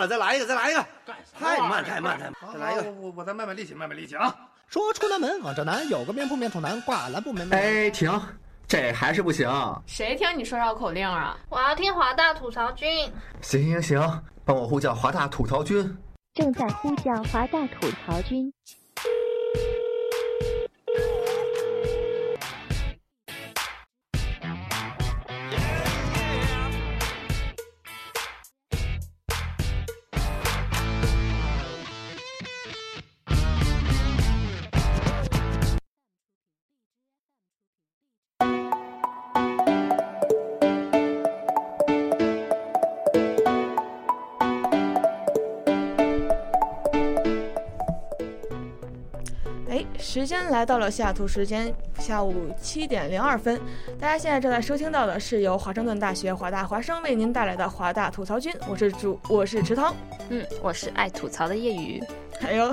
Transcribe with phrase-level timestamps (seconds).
[0.00, 0.86] 慢了，再来一个，再来一个，
[1.38, 2.82] 太慢，太慢，太慢，好再来一个。
[2.84, 4.34] 我我我再卖卖力气，卖卖力气啊！
[4.66, 7.56] 说出南门往这南，有个面铺面朝南，挂蓝布门楣。
[7.56, 8.10] 哎，停，
[8.66, 9.48] 这还是不行。
[9.86, 11.36] 谁听你说绕口令啊？
[11.50, 12.88] 我要听华大吐槽君。
[13.42, 15.96] 行行行，帮我呼叫华大吐槽君。
[16.34, 18.52] 正在呼叫华大吐槽君。
[50.20, 53.58] 时间来到了西雅图时间下午七点零二分，
[53.98, 59.96] 大家现在正在收听到的是由华盛顿大学华大华生为您带来的华大吐槽君，我是主，我是池塘，
[60.28, 62.02] 嗯，我是爱吐槽的叶雨。
[62.38, 62.68] 还有，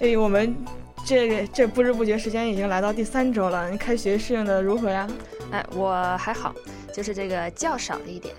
[0.00, 0.56] 哎，我们
[1.04, 5.06] 这个这不知不觉时间已经来到第三周了，你开学适应的如何呀？
[5.52, 6.54] 哎，我还好，
[6.90, 8.34] 就是这个觉少了一点。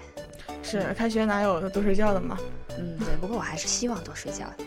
[0.64, 2.36] 是开学哪有多睡觉的嘛？
[2.80, 4.66] 嗯，对，不过我还是希望多睡觉的。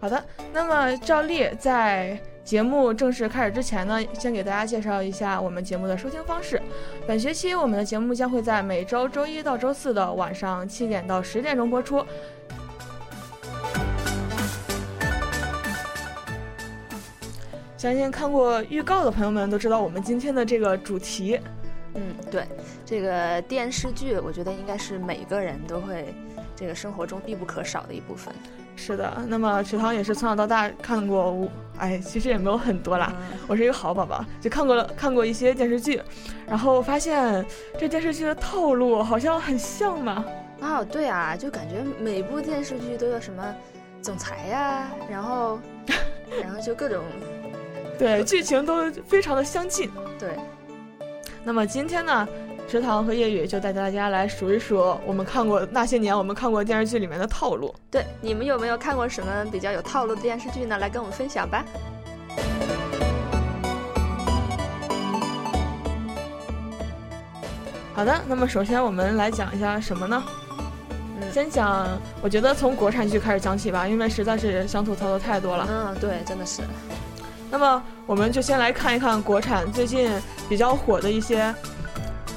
[0.00, 6.60] 好的，那么照例在节目正式开始之前呢，先给大家介绍一下我们节目的收听方式。
[7.06, 12.04] 本学期我们的节目将会在每周周一到周四的晚上七点到十点钟播出。
[17.78, 21.40] 相信看过预告的朋友们都知道我们今天的这个主题。
[21.94, 22.46] 嗯，对，
[22.84, 26.14] 这个电视剧，我觉得应该是每个人都会
[26.54, 28.34] 这个生活中必不可少的一部分。
[28.76, 33.12] 是的，那么池塘也是从小到大看过五，哎，其实也没有很多啦。
[33.16, 36.00] 嗯我是一个好宝宝，就看过了看过一些电视剧，
[36.46, 37.44] 然后发现
[37.78, 40.24] 这电视剧的套路好像很像嘛。
[40.60, 43.54] 哦，对啊，就感觉每部电视剧都有什么
[44.00, 45.58] 总裁呀、然后
[46.42, 47.02] 然后就各种
[47.98, 49.90] 对，剧情都非常的相近。
[50.18, 50.30] 对。
[51.44, 52.26] 那么今天呢，
[52.66, 57.72] 池塘和夜雨就带大家来数一数我们看过那些年我们看过电视剧里面的套路。
[57.90, 60.76] 对，你们有没有看过什么比较有套路的电视剧呢？
[60.78, 61.64] 来跟我们分享吧。
[67.94, 70.20] 好的，那么首先我们来讲一下什么呢？
[71.32, 71.86] 先讲，
[72.22, 75.66] 我觉得从国产剧开始讲起吧，因为实在是想吐槽的太多了。
[75.70, 76.62] 嗯，对，真的是。
[77.50, 80.10] 那么我们就先来看一看国产最近
[80.48, 81.54] 比较火的一些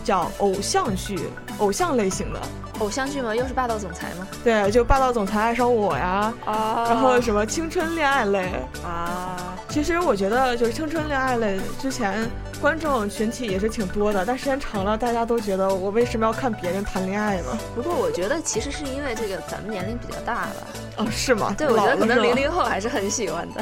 [0.08, 1.20] 叫偶像剧，
[1.58, 2.40] 偶像类型的。
[2.80, 3.36] 偶像剧吗？
[3.36, 4.26] 又是霸道总裁吗？
[4.42, 8.50] 对，就霸道总裁爱上我呀，啊然后什么青春恋爱类
[8.86, 9.54] 啊。
[9.68, 12.26] 其实我觉得就是青春恋爱类之前
[12.62, 17.58] 观众群体也是挺多的，但时间长了，大家都觉得我为什么要看别人谈恋爱呢？
[17.76, 20.68] 不过我觉得其实是因为这个咱们年龄比较大了。
[20.98, 21.54] 哦，是吗？
[21.58, 23.62] 对，我觉得可能零零后还是很喜欢的。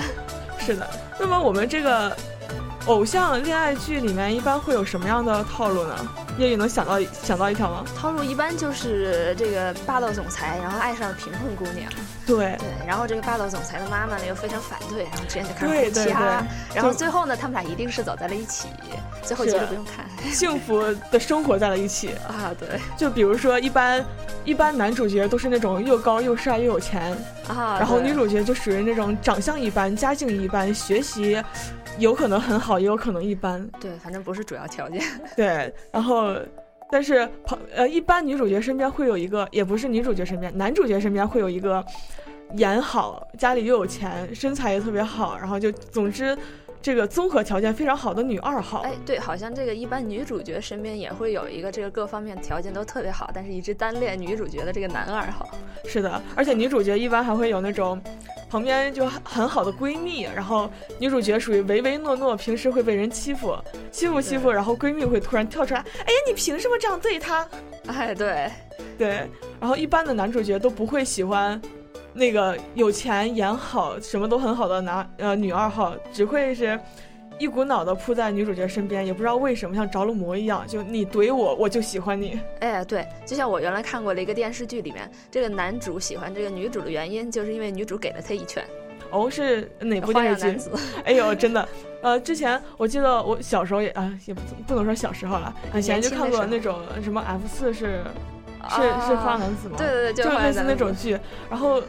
[0.59, 0.88] 是的，
[1.19, 2.15] 那么我们这个
[2.85, 5.95] 偶像恋爱剧里面一般会有什么样的套路呢？
[6.37, 7.83] 叶雨能想到想到一条吗？
[7.97, 11.91] 套路一般就是这个霸道总裁，然后爱上贫困姑娘。
[12.27, 16.45] 对对，然后这个霸道总裁的妈妈呢又非常反对，然后之间就开始掐，
[16.75, 18.67] 然后最后呢，他们俩一定是走在了一起。
[19.23, 22.53] 最后结局不用看，幸福的生活在了一起 啊！
[22.59, 24.05] 对，就比如说一般
[24.43, 27.17] 一般男主角都是那种又高又帅又有钱
[27.47, 31.43] 啊，然后女主角就属于那种长相一般、家境一般、学习
[31.97, 33.68] 有可能很好，也有可能一般。
[33.80, 35.01] 对，反正不是主要条件。
[35.36, 36.36] 对，然后
[36.92, 41.83] 但是朋呃，一般女主角身边会有一个，也不是女主角身边，男主角身边会有一个
[42.57, 46.38] 演好，家里又有钱，身材也特别好，然后就总之。
[46.81, 55.50] 这个综合条件非常好的女二号，哎，对，好像这个一般女主角身边也会有一个这个各方面条件都特别好，但是一直单恋女主角的这个男二号。
[55.86, 58.00] 是的，而且女主角一般还会有那种
[58.55, 63.53] 旁边就很好的闺蜜，然后女主角属于唯唯诺诺，平时会被人欺负，
[63.91, 67.45] 欺负欺负，然后闺蜜会突然跳出来，哎呀，你凭什么这样对她？
[67.87, 68.49] 哎，对，
[68.97, 69.29] 对，
[69.59, 71.61] 然后一般的男主角都不会喜欢。
[72.13, 76.79] 那个有钱演好什么都很好的男呃女二号，只会是
[77.37, 82.39] 一股脑的扑在女主角身边，也不知道为什么像着了魔一样，就你怼我我就喜欢你。
[82.59, 88.63] 哎，对，就像我原来看过的一个电视剧里面，这个男主喜欢这个女主的原因，就是因为女主给了他一拳。
[89.11, 90.69] 哦，是哪部电视剧？
[91.03, 91.67] 哎呦，真的，
[92.01, 98.03] 呃，之前我记得我小时候也啊，也不不能说小时候了，以前就看过那种什么 F 四是。
[98.69, 99.75] 是是花男子吗？
[99.77, 101.19] 对对对，就是类似那种剧。
[101.50, 101.81] 然后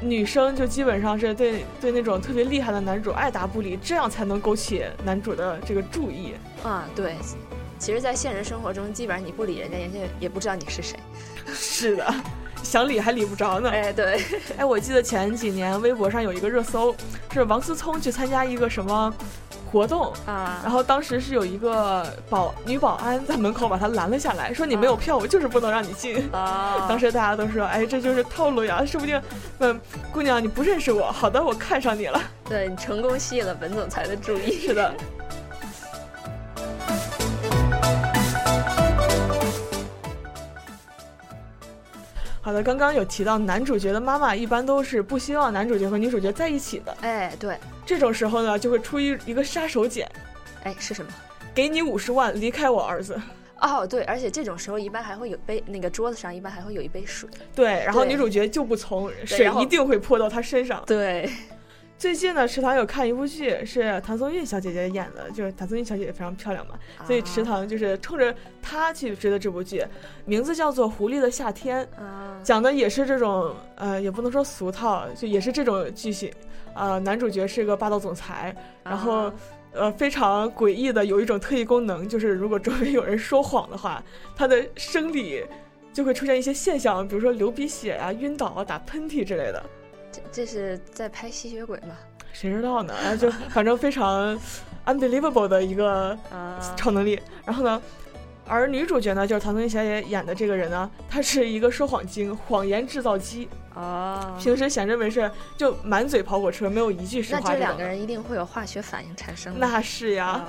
[0.00, 6.34] 女生就基本上是对对那种特别厉害的男主爱答不理，这样才能勾起男主的这个注意。
[6.62, 7.16] 啊，对。
[7.78, 10.96] 其实，在现实生活中，基本上你不理人家，人家也不知道你是谁。
[11.52, 12.14] 是的，
[12.62, 13.68] 想理还理不着呢。
[13.70, 14.22] 哎，对。
[14.56, 16.94] 哎，我记得前几年微博上有一个热搜，
[17.32, 19.12] 是王思聪去参加一个什么。
[19.72, 26.28] 活动啊，然后当时是有一个保女保安在门口把他拦了下来，说你没有票，我就是不能让你进。
[26.30, 29.20] 啊， 当时大家都说，哎，这就是套路呀，说不定，
[29.60, 29.80] 嗯，
[30.12, 32.20] 姑娘你不认识我，好的，我看上你了。
[32.44, 34.66] 对你成功吸引了本总裁的注意。
[34.66, 34.92] 是的。
[42.44, 46.96] 好的，刚刚有提到男主角的妈妈一般都是不希望男主角和女主角在一起的。
[47.00, 47.56] 哎，对，
[47.86, 50.04] 这种时候呢，就会出一一个杀手锏。
[50.64, 51.12] 哎，是什么？
[51.54, 53.16] 给你五十万，离开我儿子。
[53.60, 57.30] 哦，对，而且这种时候一般还会有杯，那个桌子上一般还会有一杯水。
[57.54, 60.82] 对，然后女主角就不从，水一定会泼到他身上。
[60.84, 61.30] 对。
[62.02, 66.74] 最近呢，池塘有看一部剧，是谭松韵小姐姐演的，就是谭松韵小姐姐非常漂亮嘛，
[67.06, 69.86] 所以池塘就是冲着她去追的这部剧，
[70.24, 71.86] 名字叫做《狐狸的夏天》，
[72.42, 76.28] 讲的也是这种，呃，也不能说俗套，就也是这种剧情，
[76.74, 78.52] 呃，男主角是个霸道总裁，
[78.82, 79.32] 然后，
[79.70, 84.02] 呃，非常诡异的有一种特异功能，就是如果周围有人说谎的话，
[84.34, 85.44] 他的生理
[85.92, 89.64] 就会出现一些现象，比如说流鼻血啊、晕倒啊、打喷嚏之类的。
[90.12, 91.96] 这这是在拍吸血鬼吗？
[92.32, 93.16] 谁知道呢？
[93.16, 94.38] 就 反正非常
[94.86, 96.16] unbelievable 的一个
[96.76, 97.20] 超能力。
[97.44, 97.80] 然后呢，
[98.46, 104.36] 而女主角呢，就是唐松韵小姐演的这个人呢，她是一个说谎精，谎言制造机啊。
[104.38, 107.40] 平时闲着没事就满嘴跑火车，没有一句实话。
[107.44, 109.54] 那这两个人一定会有化学反应产生。
[109.58, 110.44] 那是呀。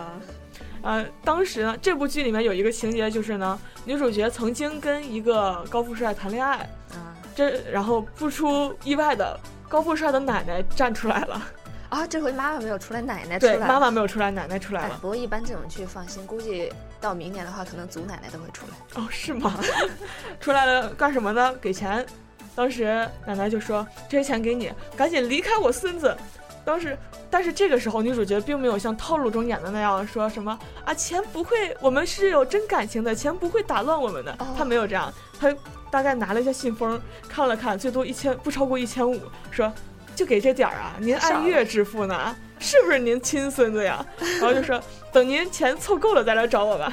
[0.82, 6.58] 呃，当时呢，这部剧里面有一个情节就是呢，女主角曾经跟一个高富帅谈恋爱
[6.92, 9.40] 啊，这然后不出意外的。
[9.70, 11.42] 高富帅的奶奶站出来了，
[11.90, 13.54] 啊，这回妈妈没有出来，奶奶出来。
[13.54, 15.00] 对，妈妈没有出来，奶奶出来了。
[15.02, 16.72] 不过一般这种剧放心，估计
[17.02, 19.02] 到明年的话，可能祖奶奶都会出来。
[19.02, 19.60] 哦，是吗？
[20.40, 21.56] 出来了干什么呢？
[21.60, 22.06] 给钱。
[22.54, 26.16] 当时奶奶就说：“这些钱给你，赶紧离开我孙子。”
[26.64, 26.96] 当时，
[27.32, 34.38] 但是这个时候女主角并没有像套路中演的那样说什么啊，钱不会，我们是有真感情的，钱不会打乱我们的。
[34.56, 35.52] 她没有这样，她。
[35.94, 39.22] 大概拿了一下信封，看了看，最多一千，不超过一千五，
[39.52, 39.72] 说
[40.16, 44.04] 就给这点儿啊，您按月支付呢， 是不是您亲孙子呀？
[44.18, 44.82] 然后就说
[45.12, 46.92] 等您钱凑够了再来找我吧。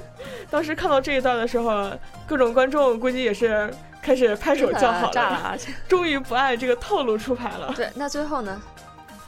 [0.52, 1.90] 当时看到这一段的时候，
[2.26, 5.56] 各种观众估计也是开始拍手叫好了，
[5.88, 7.72] 终于不按这个套路出牌了。
[7.74, 8.60] 对，那最后呢？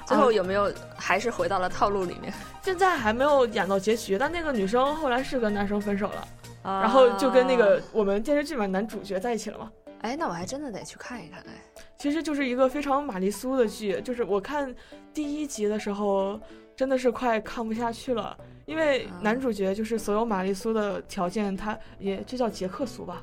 [0.05, 2.31] 最后有没有还是回到了套路里面？
[2.61, 6.29] 现在还没有演到结局，但那个女生后来是跟男生分手了。
[6.65, 9.71] 然后就跟那个我们电视剧里面男主角在一起了嘛？
[10.01, 11.53] 哎，那我还真的得去看一看哎。
[11.99, 14.75] 其实就是一个非常玛丽苏的剧，就是我看
[15.13, 16.41] 第一集的时候
[16.75, 23.23] 真的是快看不下去了，因为男主角就是所有玛丽苏的条件，他也就叫杰克苏吧？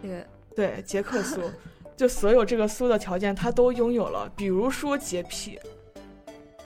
[0.00, 1.40] 那个对，杰克苏，
[1.96, 5.58] 就所有这个苏的条件他都拥有了，比如说洁癖，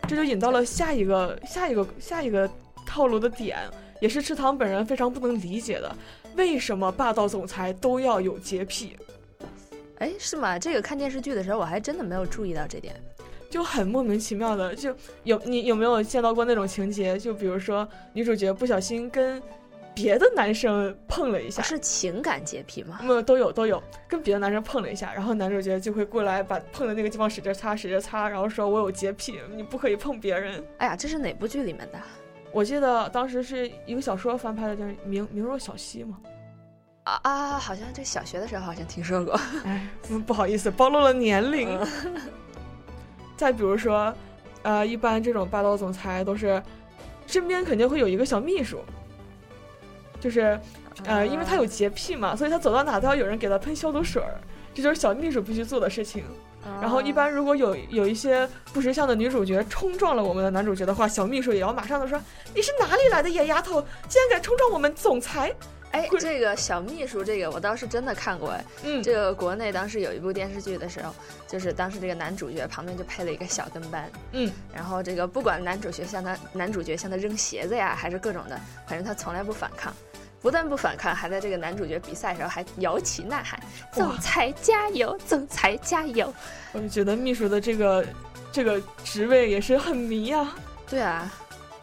[0.08, 2.48] 这就引到了下一个下一个下一个
[2.84, 3.58] 套路的点。
[4.00, 5.94] 也是池塘本人非常不能理解的，
[6.36, 8.96] 为什么霸道总裁都要有洁癖？
[9.98, 10.58] 哎，是吗？
[10.58, 12.94] 这个看电视剧的时候，我还真的没有注意到这点，
[13.48, 17.18] 就很莫名其妙的，就有你有没有见到过那种情节？
[17.18, 19.42] 就比如说女主角不小心跟
[19.94, 23.00] 别的男生碰了一下，是情感洁癖吗？
[23.02, 30.62] 没有，都有都有，跟别的男生碰了一下，然后男主角就会过来把碰的那个地方使劲擦，使劲擦，然后说我有洁癖，你不可以碰别人。
[30.76, 31.98] 哎呀，这是哪部剧里面的？
[32.56, 36.16] 我记得当时是一个小说翻拍的电视，明明若小溪嘛。
[37.02, 39.38] 啊啊，好像这小学的时候好像听说过。
[39.66, 39.86] 哎，
[40.26, 41.78] 不好意思，暴露了年龄。
[43.36, 44.10] 再比如说，
[44.62, 46.62] 呃，一般这种霸道总裁都是
[47.26, 48.78] 身边肯定会有一个小秘书，
[50.18, 50.58] 就是
[51.04, 54.40] 呃，因为他有洁癖嘛，所以他走到哪都要有人给他喷消毒水儿，
[54.72, 56.24] 这就是小秘书必须做的事情。
[56.80, 62.20] 然后一般如果有有一些不识相的女主角冲撞了我们的男主角的话，小秘书也要马上的说
[62.54, 65.54] ：“你是哪里来的野丫头，竟然敢冲撞我们总裁！”
[65.92, 68.64] 哎，这个小秘书，这个我倒是真的看过哎。
[68.82, 71.14] 嗯，这个国内当时有一部电视剧的时候，
[71.48, 74.10] 就是当时这个男主角旁边就配了一个小跟班。
[74.32, 79.90] 嗯，然后这个不管男主角向他男主角向他扔鞋子呀，还是各种的，反正他从来不反抗，
[80.40, 83.58] 不但不反抗，还在这个男主角比赛的时候还摇旗呐喊
[83.92, 86.32] ：“总裁加油，总裁加油！”
[86.72, 88.06] 我就觉得秘书的这个
[88.52, 90.54] 这个职位也是很迷啊。
[90.88, 91.32] 对啊，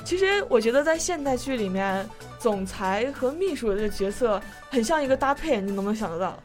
[0.05, 2.07] 其实我觉得在现代剧里面。
[2.39, 6.38] 总裁和秘书的这角色很像一个搭配，你能不能想得到？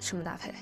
[0.00, 0.52] 什么搭配？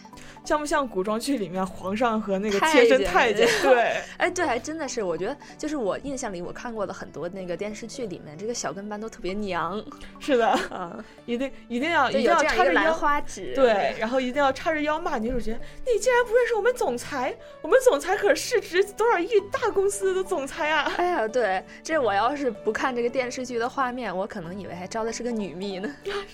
[0.45, 3.49] 像不像古装剧里面皇上和那个贴身太监？
[3.63, 5.03] 对， 哎，对，还真的是。
[5.03, 9.83] 我觉得就是我印象里我看过的很多那个电视剧里面，这个小跟班都特别娘。
[10.21, 17.35] 是的 啊，一定一定要一定要插着腰，花指，对，然后一定要插着腰骂女主角：“你竟然不认识我们总裁？
[17.63, 25.91] 我们总裁可是市值多少亿大公司的总裁啊！”哎呀，对，这我要是不看这个电视剧的画面，我可能以为还招的是个女秘呢，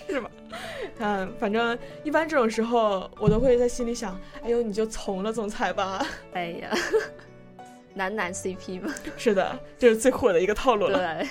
[0.09, 0.29] 是吗？
[0.99, 4.00] 嗯，反正一般这种时候，我都会在心里。
[4.01, 6.03] 想，哎呦，你就从了总裁吧。
[6.33, 6.71] 哎呀，
[7.93, 8.91] 男男 CP 嘛。
[9.15, 10.97] 是的，这是最火的一个套路了。
[10.97, 11.27] 对。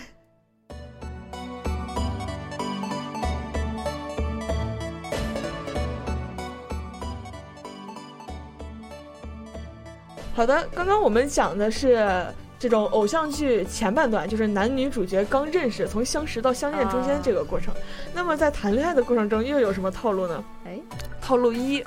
[10.32, 12.24] 好的，刚刚我们讲的是
[12.56, 17.74] 这种偶像剧前半段，就是男女主角刚认识，从相识到相恋中间这个过程。
[18.14, 20.44] 那么在谈恋爱的过程中，又有什么套路呢？
[20.64, 20.78] 哎，
[21.20, 21.84] 套路一。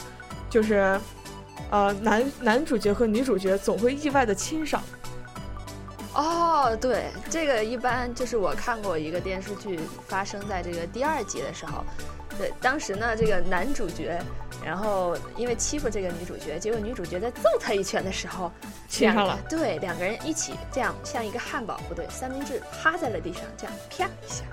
[0.53, 1.00] 就是，
[1.72, 4.83] 呃，男男主角和女主角总会意外的亲上。
[6.13, 11.83] 哦，对，这个一般就是我看过一个电视剧，发生在这个第二集的时候。
[12.38, 14.22] 对，当时呢，这个男主角，
[14.63, 18.51] 然后因为欺负这个女主角，结果女主角在揍他一拳的时候，
[18.88, 19.39] 亲上了。
[19.50, 24.43] 对，两个人一起这样，像一个汉堡不对，三明治趴在了地上，这样啪一下。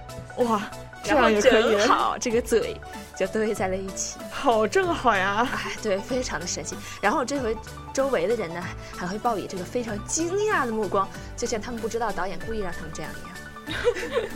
[0.45, 0.71] 哇，
[1.02, 1.76] 这样也可以。
[1.83, 2.76] 好，这个嘴
[3.16, 5.49] 就对在了一起，好正好呀！
[5.52, 6.76] 哎，对，非常的神奇。
[7.00, 7.57] 然后这回
[7.92, 8.62] 周围的人呢，
[8.97, 13.78] 还会报以这个非常惊讶的目光，就像他们不知道导演故意让他们这样一样。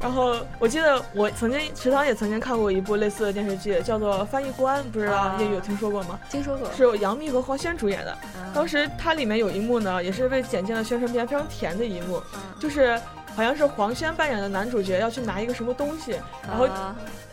[0.00, 6.18] 然后我记得我曾经池塘也曾经看过一部类似的电视剧，叫做《翻译官》，不知道叶雨有听说过吗？
[6.30, 8.16] 听说过，是由杨幂和黄轩主演的。
[8.54, 12.22] 当时它里面有一幕呢，也是被剪进了宣传片，非常甜的一幕，
[12.60, 13.00] 就是。
[13.38, 16.66] 好像是黄轩扮演的男主角要去拿一个什么东西，然后，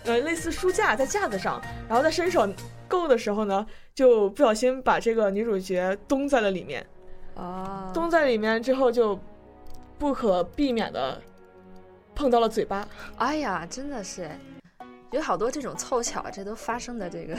[0.04, 1.60] 呃，类似书架在架子上，
[1.90, 2.48] 然后在伸手
[2.88, 6.86] 够的时候呢，就不小心把这个女主角咚在了里面，
[7.34, 9.20] 啊，咚在里面之后就
[9.98, 11.20] 不可避免的
[12.14, 12.88] 碰到了嘴巴。
[13.18, 14.30] 哎呀，真的是
[15.10, 17.36] 有好多这种凑巧，这都发生的这个。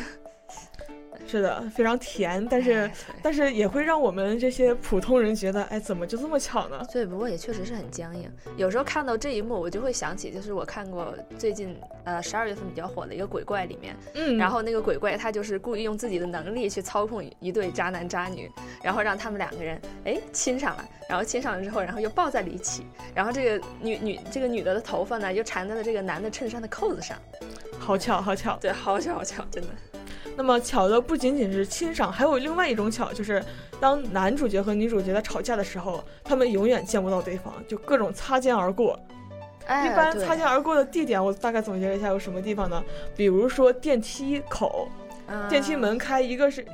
[1.26, 2.90] 是的，非常甜，但是
[3.22, 6.84] 但是也会让我们这些普通人觉得，哎，怎么就这么巧呢？
[6.92, 8.30] 对，不过也确实是很僵硬。
[8.56, 18.50] 有时候看到这一幕，我就会想起，就是我看过最近呃十二月份比较火的一个鬼怪里面，嗯，然后那个鬼怪他就是故意用自己的能力去操控一对渣男渣女，
[18.82, 27.18] 然后让他们两个人哎亲上了，然后亲上了之后，然后又抱在了一起，然后这个女女这个女的的头发呢又缠在了这个男的衬衫的扣子上，
[27.78, 29.68] 好巧，好巧，对，好巧，好巧，真的。
[30.36, 33.42] 那么巧的不仅仅是欣赏，还有另外一种巧，就是
[33.80, 38.98] 当男主角和女主角在吵架的时候，他们永远见不到对方，就各种擦肩而过。
[39.62, 42.84] 一般擦肩而过的地点，我大概总结了一下，有什么地方呢？
[43.16, 44.88] 比如说电梯口，
[45.48, 46.64] 电梯门开，一个是。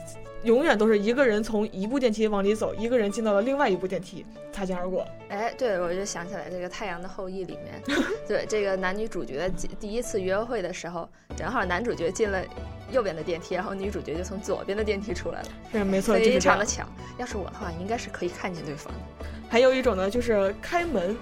[0.44, 5.06] 永远都是一个人从一部电梯往里走，一个人进到了另外一部电梯，擦肩而过。
[5.28, 7.80] 哎，对，我就想起来这个《太阳的后裔》里面，
[8.26, 12.42] 对这个男女主角第一次约会的时候，正好男主角进了
[12.90, 15.48] 右边的电梯，然后女主角就从左边的电梯出来了。
[15.70, 16.84] 是没错，非常的巧。
[17.18, 18.92] 要是我的话，应该是可以看见对方。
[19.48, 21.16] 还有一种呢，就是开门。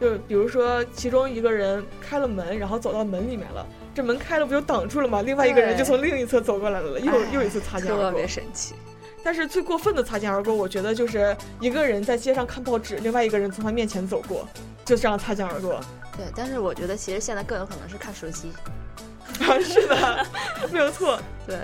[0.00, 5.22] 就比如说其中一个人开了门，然后走到门里面了，这门开了不就挡住了吗？
[5.22, 8.74] 另外一个人就从另一侧走过来了，又又一次擦肩而过，特别神奇。
[9.24, 14.48] 但是最过分的擦肩而过，我觉得就是一个人在街上看报纸，另外一个人从他面前走过，
[14.84, 15.80] 就这样擦肩而过。
[16.16, 18.52] 对，但是我觉得其实现在更有可能是看手机。
[19.40, 20.26] 啊，是的，
[20.72, 21.18] 没有错。
[21.46, 21.56] 对，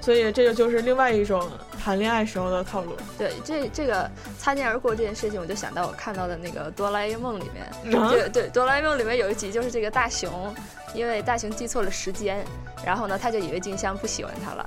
[0.00, 1.50] 所以这个就是另外一种
[1.82, 2.96] 谈恋爱时候的套路。
[3.16, 4.08] 对，这这个
[4.38, 10.54] 擦肩而过这件事情，我就想到我看到的那个《哆啦 A 梦》里面，对对，《哆啦 A 梦》里面有一集就是这个大雄，
[10.94, 12.44] 因为大雄记错了时间，
[12.84, 14.64] 然后呢，他就以为静香不喜欢他了。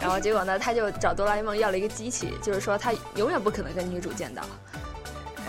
[0.00, 4.42] 然后结果呢，他就找哆啦 A 梦要了一个机器，就是说他永远不可能跟女主见到。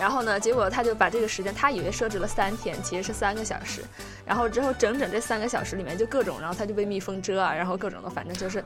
[0.02, 3.82] 然后呢，结果他就把这个时间，他以为设置了三天，其实是三个小时。
[4.26, 8.64] 然后之后整整这三个小时里面就各种，然后他就被蜜蜂蛰啊，然后各种的，反正就是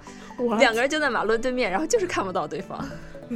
[0.59, 2.83] 两个人就在马路对面，然后就是看不到对方。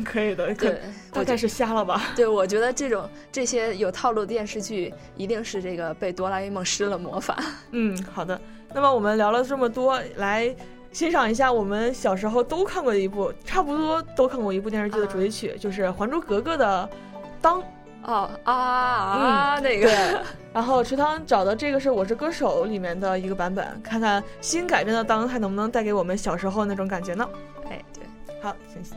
[0.02, 0.80] 可以的，对，
[1.12, 2.02] 大概是瞎了吧？
[2.16, 7.37] 对，我觉得这种这些有套路电视剧一定是这个被哆啦 A 梦施了魔法。
[7.73, 8.40] 嗯，好的。
[8.73, 10.57] 那么我们聊了这么多，来。
[10.92, 16.88] 欣赏一下我们小时候都看过的一部，差不多都看过一部电视剧的主题曲，就是《还珠格格》的
[17.40, 17.61] 《当》。
[18.04, 20.23] 哦啊啊，那个。
[20.52, 27.28] 然后池塘找的这个是《我是歌手》里面的一个版本，看看新改编的《当》还能不能带给我们小时候那种感觉呢？
[27.69, 28.02] 哎，对，
[28.42, 28.97] 好，谢谢。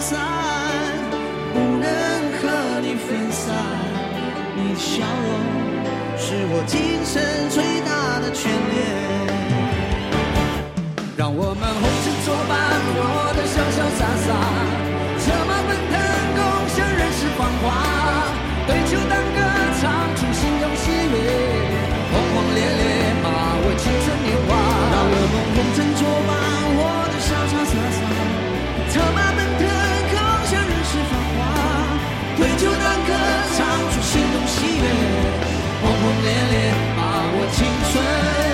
[0.00, 0.18] 散，
[1.52, 1.86] 不能
[2.38, 3.54] 和你分散。
[4.56, 5.30] 你的笑容
[6.16, 8.76] 是我今生最大的眷恋。
[11.16, 12.56] 让我们红尘作伴，
[12.94, 12.96] 活
[13.34, 14.28] 得潇潇洒洒，
[36.28, 37.00] 恋恋把
[37.32, 38.47] 我青春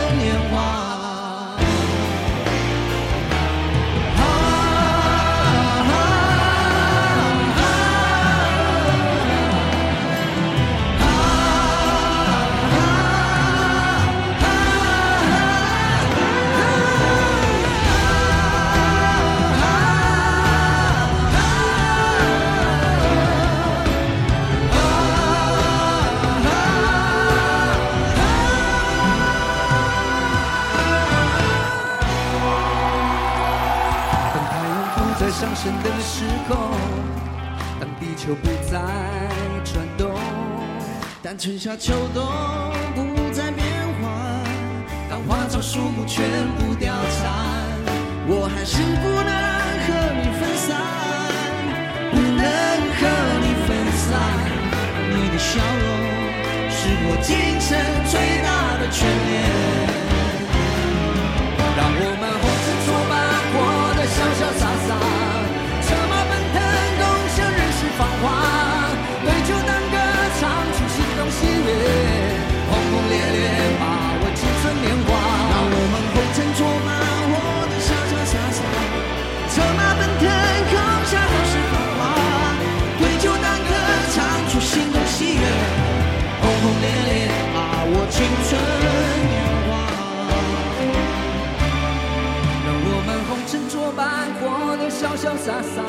[41.76, 42.24] 秋冬
[42.94, 43.66] 不再变
[44.00, 44.08] 换，
[45.10, 46.24] 当花草树木全
[46.56, 47.32] 部凋残，
[48.28, 49.34] 我还是不能
[49.82, 50.78] 和你分散，
[52.12, 52.42] 不能
[52.94, 53.02] 和
[53.42, 54.06] 你分散。
[55.10, 55.84] 你的笑容
[56.70, 59.32] 是我今生最大的眷恋，
[61.76, 62.24] 让我们
[95.04, 95.82] 潇潇洒洒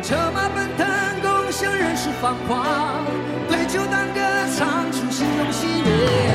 [0.00, 0.86] 策马奔腾
[1.20, 3.04] 共享人世繁华
[3.46, 4.20] 对酒当歌
[4.56, 6.29] 唱出心中喜悦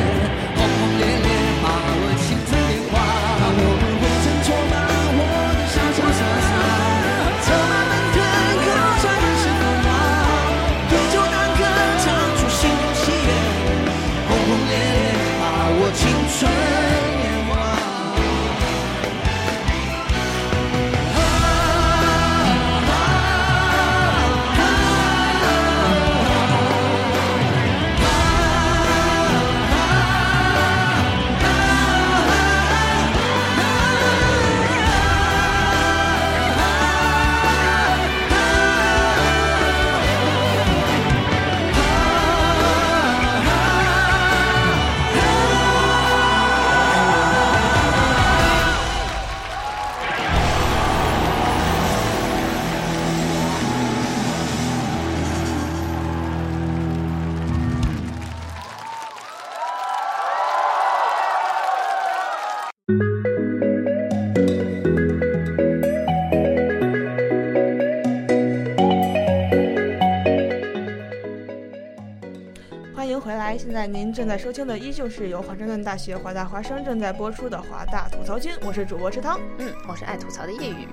[74.15, 79.37] 正在收听的依旧是由华盛顿大学华大华生正在播出的华大吐槽君，我是主播池汤。
[79.57, 80.87] 嗯，我是爱吐槽的叶雨。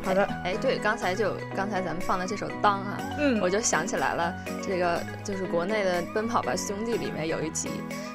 [0.00, 4.32] 好的，哎，对，刚才就刚才咱们放的这首《当》啊，嗯，我就想起来了，
[4.64, 7.68] 这个就是国内的《奔跑吧兄弟》里面有一集，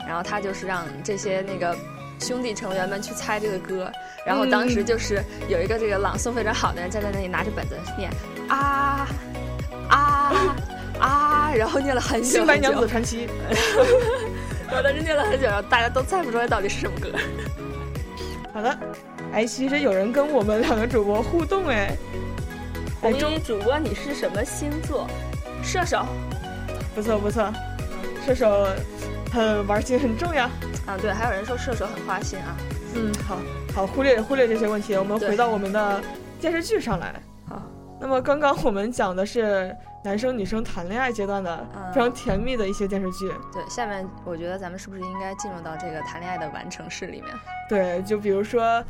[0.08, 1.78] 然后他就是让这些那个
[2.22, 3.92] 兄弟成员们去猜这个歌，
[4.26, 8.10] 然后当时就是有一个这个朗诵非常好的人站在那里拿着本子念
[8.48, 9.10] 啊
[9.90, 10.56] 啊
[11.00, 13.28] 啊，然后念了很久《新白娘子传奇》，
[14.70, 17.10] 我当时念了很久，然后大家都猜不出来到底是什么歌。
[18.54, 18.78] 好的。
[19.34, 21.96] 哎，其实有人跟我们两个主播互动哎。
[23.00, 25.08] 红衣主播，你是什么星座？
[25.62, 26.06] 射手。
[26.96, 27.54] 不错不错，
[28.26, 28.68] 射手
[29.32, 30.46] 很玩心很重要。
[30.86, 32.58] 啊，对，还有人说射手很花心啊。
[32.96, 33.38] 嗯，好，
[33.76, 36.02] 好，忽略忽略这些问题，我们回到我们的
[36.42, 37.14] 电视剧上来。
[37.98, 43.32] 好，那么刚刚我们讲的是男生女生谈恋爱阶段的非常甜蜜的一些电视剧。
[43.52, 47.34] 对，下面我觉得咱们是不是应该进入到这个谈恋爱的完成式里面？
[47.70, 48.84] 对，就比如说。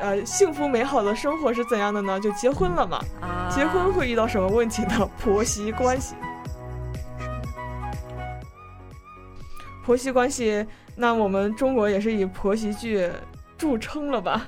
[0.00, 2.18] 呃，幸福美好的生活是怎样的呢？
[2.20, 3.00] 就结婚了嘛。
[3.20, 5.10] 啊，结婚会遇到什么问题呢？
[5.18, 6.14] 婆媳关系。
[9.84, 10.64] 婆媳关系，
[10.96, 13.10] 那我们中国也是以婆媳剧
[13.58, 14.46] 著称了吧？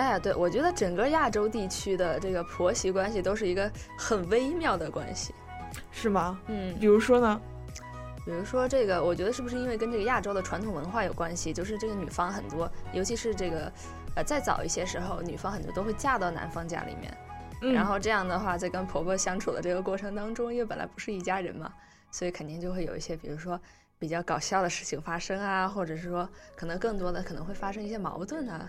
[0.00, 5.34] 哎，对，我觉得整个亚洲地区的这个婆媳关系都是一个很微妙的关系，
[5.92, 6.40] 是吗？
[6.46, 7.38] 嗯，比如说呢？
[8.24, 11.52] 比如说这个，我觉得是不是因为跟这个亚洲的传统文化有关系？
[11.52, 13.70] 就是这个女方很多，尤其是这个。
[14.16, 17.16] 呃，再早一些时候，女方很多都会嫁到男方家里面，
[17.62, 21.72] 嗯、然后这样的话，在跟婆婆相处的这个过程当中，因为本来不是一家人嘛，
[22.10, 23.60] 所以肯定就会有一些，比如说
[24.00, 28.66] 比较搞笑的事情发生啊，或者是说可能更多的可能会发生一些矛盾啊。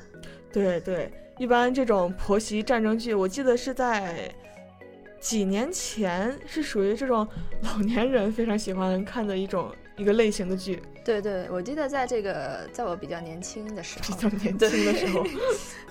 [0.51, 4.29] 对对，一般这种婆媳战争剧，我记得是在
[5.21, 7.25] 几年前是属于这种
[7.61, 10.83] 老年人非常喜欢看的一种一个类型的剧。
[11.05, 15.25] 对对，我记得在这个在我比较年轻的时候， 比较年轻的时候，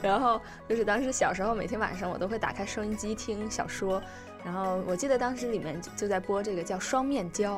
[0.03, 4.03] 然后就是当时小时候每天晚上我都会打开收音机听小说，
[4.45, 7.57] 然后我记得当时里面就在播这个叫《双面胶》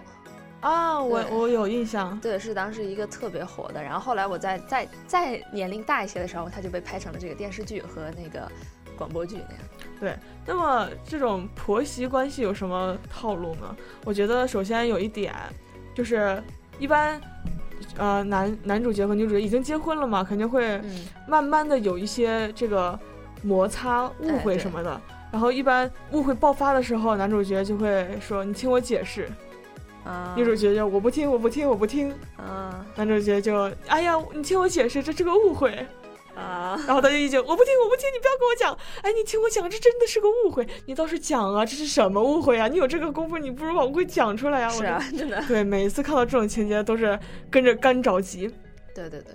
[0.63, 3.83] 啊，我我有印象，对，是当时一个特别火的。
[3.83, 8.51] 然后后来我在在再年龄大一些的时候，它就被拍成了这个电视剧和那个
[8.97, 9.65] 广播剧那样。
[10.01, 13.77] 对，那么这种婆媳关系有什么套路呢？
[14.05, 15.35] 我觉得首先有一点
[15.95, 16.43] 就是。
[16.79, 17.21] 一般，
[17.97, 20.81] 呃，男男主角和女主角已经结婚了嘛，肯定会
[21.29, 22.99] 慢慢的有一些这个
[23.43, 24.91] 摩擦、误会什么的。
[24.91, 29.31] 哎、然后一般误会爆发的时候，男主角就会说：“你听我解释。”
[30.05, 35.87] 啊，女主角就：“我不听，我不听，我不听。”啊，男主角就：“哎呀，你听我解释，这是个误会。”
[36.35, 38.75] 啊，然后他就一直我不听，我不听，你不要跟我讲。
[39.03, 42.69] 哎，你听我讲，这真的是个误会，你倒是讲啊，这是什么误会啊？
[42.69, 44.71] 你有这个功夫，你不如把误会讲出来呀、啊！
[44.71, 45.45] 是啊，真的。
[45.47, 47.19] 对，每一次看到这种情节，都是
[47.51, 48.49] 跟着干着急。
[48.95, 49.35] 对对对。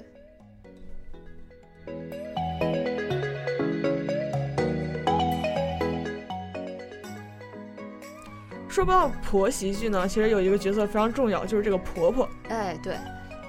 [8.78, 12.30] 说到婆媳剧呢，其实有一个角色非常重要，就是这个婆婆。
[12.48, 12.94] 哎，对。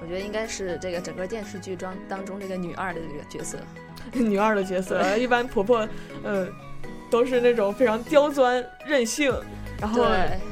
[0.01, 3.59] 我觉得应该是这个整个电视剧中当中这个女二的这个角色，
[4.11, 5.87] 女二的角色，一般婆婆，
[6.23, 6.47] 呃，
[7.11, 9.31] 都是那种非常刁钻任性，
[9.79, 10.03] 然后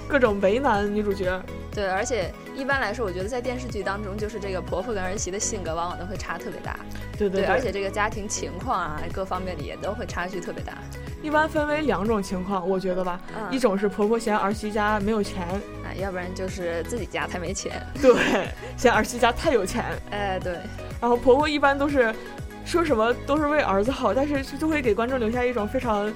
[0.08, 1.42] 各种为难女主角。
[1.74, 6.76] 对，而且一般来说，我觉得在电视剧当中，就是这个婆婆跟儿媳的性格往往都会差特别大。
[7.18, 10.74] 对对,对，而且这个家庭情况啊，各方面的也都会差距特别大。
[11.22, 15.46] 一一般分为两种情况，我觉得吧，嗯一种是婆婆嫌儿媳家没有钱，
[15.84, 17.86] 啊，要不然就是自己家太没钱。
[18.02, 18.16] 对，
[18.78, 20.54] 嫌儿媳家太有钱， 哎，对，
[21.02, 22.16] 然后婆婆一般都是
[22.64, 26.10] 说什么都是为儿子好，但是就会给观众留下一种非常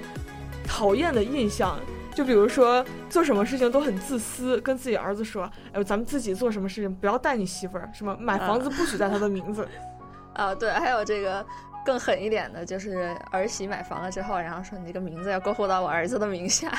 [0.66, 1.78] 讨厌的印象。
[2.14, 5.44] 就比如说做什么事情都很自私，跟自己儿子说
[5.74, 9.68] ：“哎呦，咱们自己做什么事情不要带你媳妇儿，什么买房子不许带她的名字。
[10.34, 11.46] 啊，对，还有这个
[11.86, 16.72] 更狠一点的，就是儿媳买房了之后，然后说你这个名字要过户到我儿子的名下。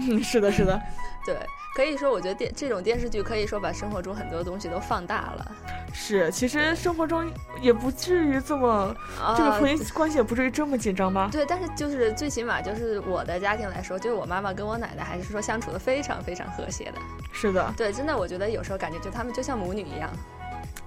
[0.00, 0.80] 嗯， 是的，是的，
[1.24, 1.36] 对，
[1.74, 5.52] 可以说，我觉得电这种电视剧可以说把生活中很多东西都放大了。
[5.92, 6.30] 是。
[6.30, 11.28] 其实生活中也不至于这么，啊这个婚姻关系也不至于这么紧张吧？
[11.30, 16.98] 对，但是就是最起码就是我的家庭来说，就是我妈妈跟我奶奶还是说相处的非常非常和谐的。
[17.32, 20.10] 是的，对，真的，我觉得有时候感觉就他们就像母女一样。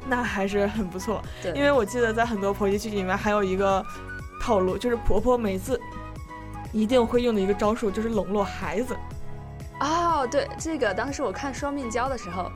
[0.07, 1.19] 那还是很不错。
[1.41, 3.83] 对因为我记得在很多婆媳剧里面还有一个
[4.39, 5.79] 套路，就是婆婆每次
[6.75, 8.93] 一定会用的一个招数，就是笼络孩子。
[9.79, 12.51] 哦，对，这个当时我看《双面胶》的时候，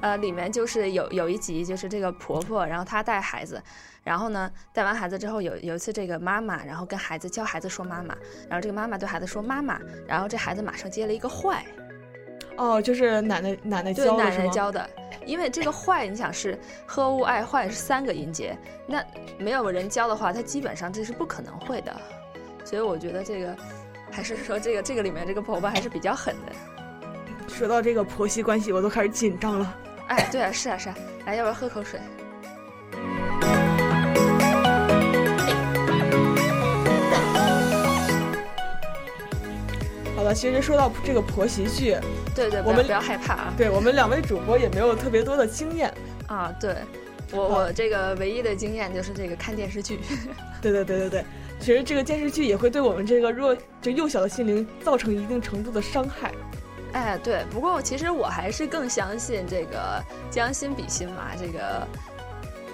[0.00, 3.62] 呃，里面就是有有一集，就是这个婆婆，然后她带孩子，
[4.02, 8.16] 然后呢，带完孩子之后，有有一次这个妈妈，然后跟孩子教孩子说妈妈，
[8.48, 11.62] 然后这个妈妈对孩子说妈妈，然后这孩子马上接了一个坏，
[12.56, 14.44] 哦，就是奶奶奶奶对奶教的是吗？
[14.44, 14.90] 奶教的，
[15.26, 19.04] 因为这个坏，你想是呵恶爱坏是三个音节，那
[19.38, 21.94] 没有人教的话，他基本上这是不可能会的，
[22.68, 23.56] 所以我觉得这个
[24.10, 26.52] 还是说这个这个里面这个婆婆还是比较狠的。
[27.48, 29.74] 说到这个婆媳关系，我都开始紧张了。
[30.08, 31.98] 哎，对啊，是啊是啊，来，要不要喝口水？
[40.14, 41.96] 好了，其实说到这个婆媳剧，
[42.34, 43.54] 对对，不我们不要害怕啊。
[43.56, 45.90] 对我们两位主播也没有特别多的经验。
[46.26, 46.76] 啊，对，
[47.32, 50.00] 我我这个唯一的经验就是这个看电视剧。
[50.60, 51.24] 对对对对对，
[51.60, 56.32] 其实这个电视剧也会对我们这个弱就幼小的心灵造成一定程度的伤害。
[56.92, 61.86] 哎，对，不过其实我还是更相信这个将心比心嘛，这个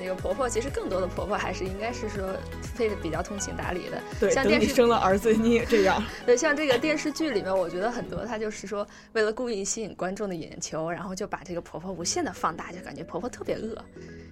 [0.00, 4.30] 那个婆婆，其实更多的婆婆还是应该是说非比较通情达理的。
[4.30, 6.02] 像电视生了儿子，你也这样。
[6.26, 13.76] 对，像这个电视剧里面，我觉得很多她就是说为了故意吸引观众的眼球，然后就把这个婆婆无限的放大，就感觉婆婆特别恶。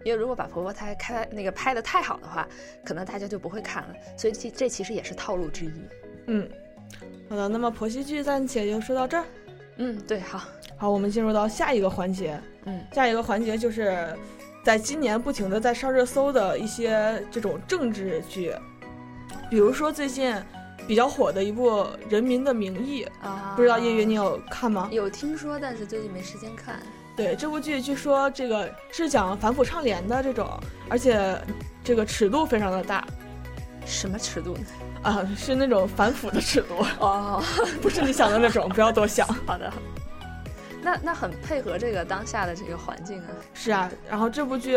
[0.04, 2.46] 因为如果把婆婆她开那个拍的太好的话，
[2.84, 3.94] 可能大家就不会看了。
[4.16, 5.72] 所以这这其实也是套路之一。
[6.26, 6.48] 嗯，
[7.28, 9.24] 好的，那么婆媳剧暂且就说到这儿。
[9.76, 10.42] 嗯，对，好，
[10.76, 12.38] 好，我们进入到下一个环节。
[12.64, 14.14] 嗯，下一个环节就是
[14.62, 18.54] 在今年不停的在上热搜的一些这种政治剧，
[19.50, 20.34] 比如说最近
[20.86, 21.70] 比较火的一部
[22.08, 24.88] 《人民的名义》啊，不知道叶月你有看吗？
[24.92, 26.80] 有听说，但是最近没时间看。
[27.16, 30.48] 对这部剧，据说这个是讲反腐倡廉的这种，
[30.88, 31.38] 而且
[31.84, 33.04] 这个尺度非常的大。
[33.84, 34.64] 什么尺度呢？
[35.02, 37.42] 啊，是那种反腐的尺度哦，
[37.82, 39.26] 不是你想的那种，不要多想。
[39.44, 39.72] 好的，
[40.82, 43.28] 那那很配合这个当下的这个环境啊。
[43.54, 44.76] 是啊，然后这部剧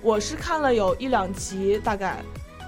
[0.00, 2.22] 我是看了有一两集，大概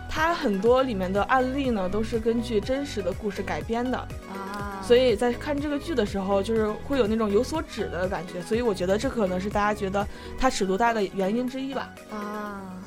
[0.09, 3.97] 它很多里面的案例呢都是根据真实的故事改编的
[4.29, 10.07] 啊，所以在看这个剧的时候，就是会有那种有所指的感觉，所以我觉得这可能是大家觉得
[10.39, 11.95] 它尺度大的原因之一吧。
[12.11, 12.83] 啊，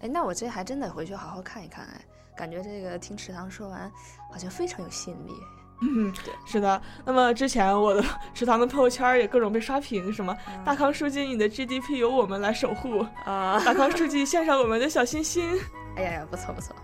[0.00, 2.00] 哎，那我这还真得回去好好看一看哎。
[2.36, 3.90] 感觉这个听池塘说完，
[4.30, 5.32] 好像非常有吸引力。
[5.80, 6.80] 嗯，对，是的。
[7.04, 8.02] 那么之前我的
[8.34, 13.60] 食堂的朋友圈也各种被刷屏，什么、嗯、大康书记，你的 GDP 由我们来守护啊！
[13.64, 15.58] 大康书记献上我们的小心心。
[15.96, 16.74] 哎呀呀，不错不错。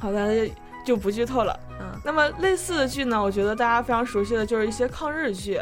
[0.00, 0.48] 好的，
[0.84, 1.58] 就不剧透了。
[1.80, 5.60] 嗯，那么类似的剧呢，我觉得大家非常熟悉的就是一些抗日剧。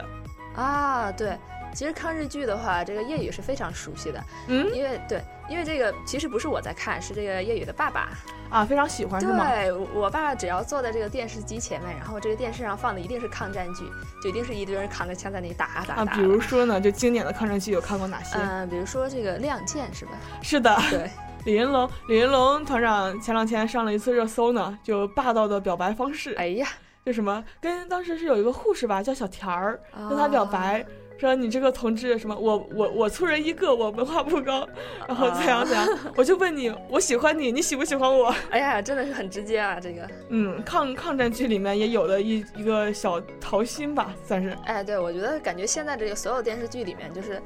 [0.55, 1.37] 啊，对。
[1.75, 8.09] 其实抗日剧的话，这个叶宇是非常熟悉的，嗯，因为对，因为这个其实不是我在看，是这个叶宇的爸爸
[8.51, 9.49] 啊，非常喜欢是吗？
[9.49, 13.85] 对，我爸爸只要坐在这个电视机前面，然后这个电视上放的一定是抗战剧，
[14.23, 16.05] 就一定是一堆人扛着枪在那里打啊打啊。
[16.05, 18.37] 比如说呢，就经典的抗战剧有看过哪些？
[18.39, 20.13] 嗯、呃，比如说这个《亮剑》是吧？
[20.43, 21.11] 是的，对。
[21.45, 26.35] 李云龙，李云龙团长前两天上了一次热搜呢，就霸道的表白方式。
[26.35, 26.67] 哎呀，
[27.05, 30.85] 就什么跟当时是有一个护士吧，叫小田儿，啊跟他表白。
[31.19, 34.69] 说你这个同志什么，我我我粗人一个，我文化不高，
[35.09, 38.35] 然后怎样怎样，我就问你，我喜欢你，你喜不喜欢我？
[38.51, 40.07] 哎呀，真的是很直接啊，这个。
[40.29, 44.57] 嗯，抗抗战剧里面也有的一一个小桃心吧，算是。
[44.67, 47.41] 哎，对，我觉得感觉现在这个所有电视剧里面，就是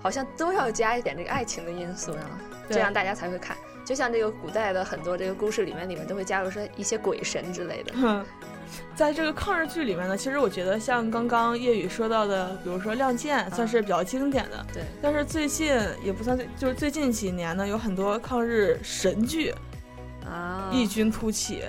[0.00, 2.30] 好像都要加一点这个爱情的因素，然后
[2.70, 3.56] 这样大家才会看。
[3.84, 7.92] 就像这个古代的很多这个故事里面，里面都会加入说一些鬼神之类的。
[7.96, 8.24] 嗯。
[8.94, 14.66] 在这个抗日剧里面呢，其实我觉得像刚刚叶宇说到的，比如说《亮剑》算是比较经典的。
[14.72, 14.82] 对。
[15.00, 19.54] 但是最近也不算，就是最近几年呢，有很多抗日神剧
[20.24, 21.62] 啊异军突起。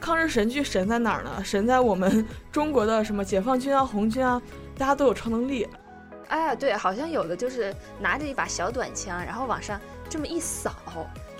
[0.00, 1.30] 抗日神剧神在哪儿呢？
[1.44, 4.42] 神在我们中国的什么解放军啊、红军啊，
[4.76, 5.68] 大家都有超能力。
[6.26, 10.74] 哎，对，好像有的就是拿着一把小短枪，然后往上这么一扫，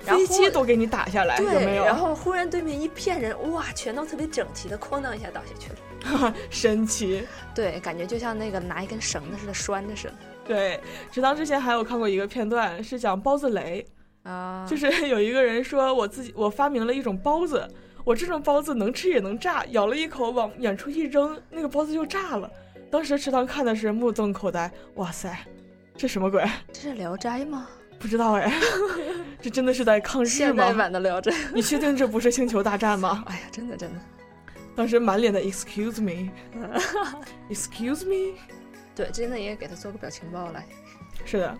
[0.02, 1.84] 飞机都给你打下来，有没有？
[1.84, 5.70] 然后忽然对面一片人，哇，全都特别整齐的，哐当一下倒下去
[6.24, 7.26] 了， 神奇。
[7.54, 10.14] 对，感觉就像那个拿一根绳子似的拴着似的。
[10.44, 13.86] 对，池塘之前还有看过一个片段，是讲包子雷
[14.24, 17.66] 啊，就是有一个人说我自己我发明了一种包子，
[18.04, 22.50] 我这种包子能吃也能炸，咬了一口往远处一扔，那个包子就炸了。
[22.90, 25.34] 当时池塘看的是目瞪口呆，哇塞，
[25.96, 26.44] 这什么鬼？
[26.72, 27.68] 这是《聊斋》吗？
[27.98, 28.52] 不知道哎，
[29.42, 30.72] 这真的是在抗日吗？
[30.72, 33.24] 版的《聊斋》，你确定这不是星球大战吗？
[33.26, 33.98] 哎呀，真的真的，
[34.76, 38.34] 当时满脸的 excuse me，excuse me，
[38.94, 40.64] 对，真的也给他做个表情包来。
[41.24, 41.58] 是的，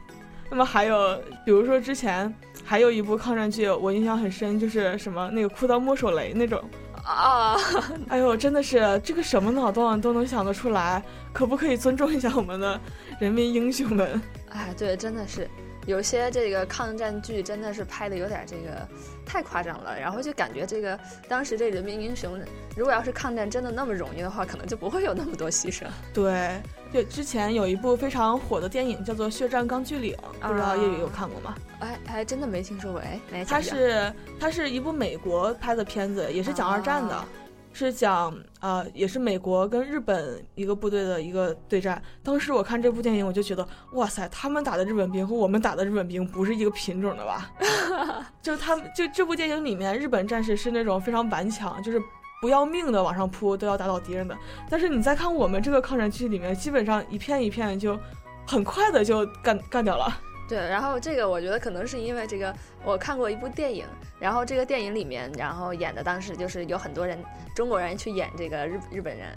[0.49, 2.33] 那么还有，比如说之前
[2.65, 6.63] 还有一部抗战剧，我印象很深，就是什么那个哭到摸手雷那种。
[7.05, 7.57] 啊！
[8.07, 12.81] 哎呦，真的是这个什么脑洞都能想得出来，可不可以尊重一下我们的
[13.19, 14.23] 人民英雄们？
[14.51, 15.51] 哎，对，真的是
[15.87, 18.87] 有些这个抗战剧真的是拍的有点这个
[19.27, 22.39] 太夸张了，然后就感觉这个当时这人民英雄，
[22.77, 25.85] 如果要是抗战真的那么容易的话，可能就不会有那么多牺牲。
[26.15, 26.61] 对，
[26.93, 30.17] 就之前有一部非常火的电影叫做《血战钢锯岭》，
[30.49, 31.55] 不知道叶雨有看过吗？
[31.81, 33.01] 哎，还真的没听说过。
[33.01, 37.25] 哎，它是它是一部美国拍的片子，也是讲二战的，
[37.73, 42.01] 是讲呃，也是美国跟日本一个部队的一个对战。
[42.23, 47.51] 当时我看这部电影，我就觉得，哇塞，他们打的日本兵和我们打的日本兵不是一个品种的吧？
[48.43, 52.01] 就他们就这部电影里面，日本战士是那种非常顽强，就是
[52.41, 54.37] 不要命的往上扑，都要打倒敌人的。
[54.69, 57.99] 但是你再看我们这个抗战剧里面，基本上一片一片就
[58.47, 60.13] 很快的就干干掉了。
[60.53, 63.87] 对，然后这个我觉得可能是因为这个，我看过一部电影，
[64.21, 67.19] 然后这个电影里面，然后演的当时就是有很多人
[67.57, 69.29] 中国人去演这个日日本人，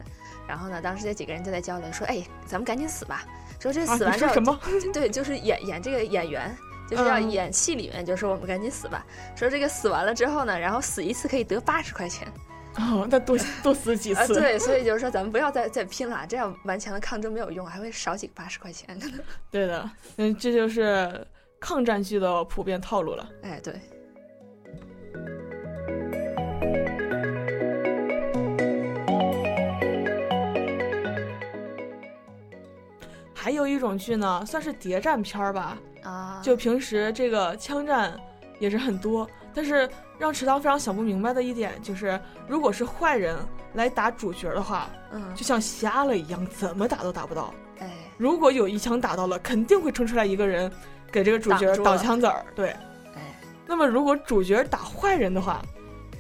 [0.46, 3.24] 然后呢，当时这几个人就在交流说，哎，咱们赶紧死吧，
[3.62, 4.60] 说这死完之后，什么？
[4.92, 6.54] 对，就是演演这个演员
[6.90, 9.06] 就是要演戏里面就说我们赶紧死吧，
[9.38, 12.28] 说这个死完了之后呢，然后死一次可以得八十块钱。
[12.80, 14.34] 哦，那多多死几 次？
[14.34, 19.00] 对，所以就是说，咱们不要再再拼了，这样顽强的抗争没有用，还会少几个八十块钱。
[19.50, 21.26] 对的，嗯，这就是
[21.60, 23.30] 抗战剧的普遍套路了。
[23.44, 23.74] 哎，对。
[33.34, 35.78] 还有一种剧呢，算是谍战片儿吧。
[36.04, 38.20] 啊，就平时这个枪战
[38.60, 39.90] 也是很多，但是。
[40.18, 43.38] 让池塘非常想不明白的一点就是，如果是坏人
[43.74, 47.54] 来打主角的话，嗯，就像瞎了一样，怎么打都打不到。
[47.80, 50.72] 哎，如果有一枪打到了，肯定会冲出来一个人
[51.12, 52.46] 给这个主角挡枪子儿。
[52.56, 52.70] 对，
[53.16, 55.62] 哎，那么如果主角打坏人的话，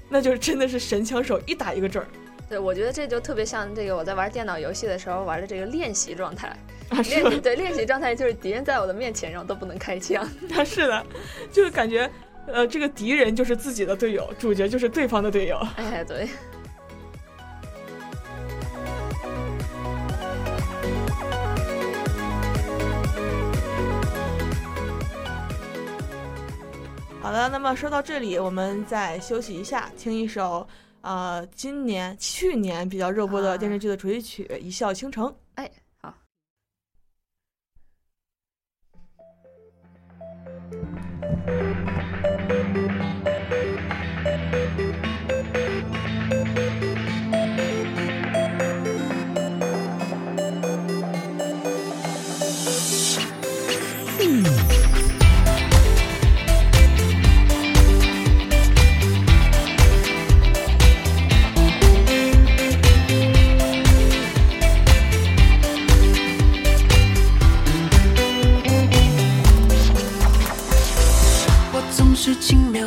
[0.09, 2.07] 那就真的是神枪手，一打一个准儿。
[2.49, 6.49] 对，我觉得这就特别像这个我在玩电脑游戏的时候玩的这个练习状态。
[6.89, 7.39] 啊， 是。
[7.39, 10.21] 对，练习状态就是敌人在我的面前，然后都不能开枪。
[10.53, 11.05] 啊，是的，
[11.51, 12.11] 就是感觉。
[12.47, 15.57] 呃，这个敌人就是自己的队友，主角就是对方的队友。
[15.77, 16.27] 哎，对。
[27.21, 30.67] 好的，那么说到这里，我们再休息一下，听一首
[31.01, 35.25] 呃，今年、去年比较热播的电视剧的主题曲《一笑倾城》。
[35.55, 35.69] 哎。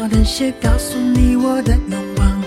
[0.09, 2.43] 轻描淡写告诉你我的愿望，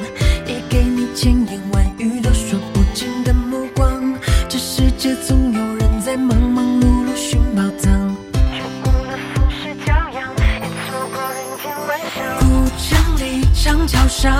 [0.48, 4.14] 也给你千言万语都说不尽的目光。
[4.50, 10.30] 这世界总有人在忙忙碌碌寻宝藏，却顾了浮世骄阳，
[10.62, 12.18] 也错过人间万象。
[12.40, 12.44] 古
[12.78, 12.90] 城
[13.20, 14.36] 里长桥上，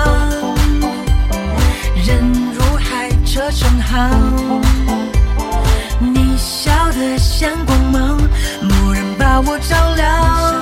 [2.04, 4.60] 人如海，车成行。
[6.00, 8.18] 你笑得像光芒，
[8.62, 10.61] 蓦然把我照亮。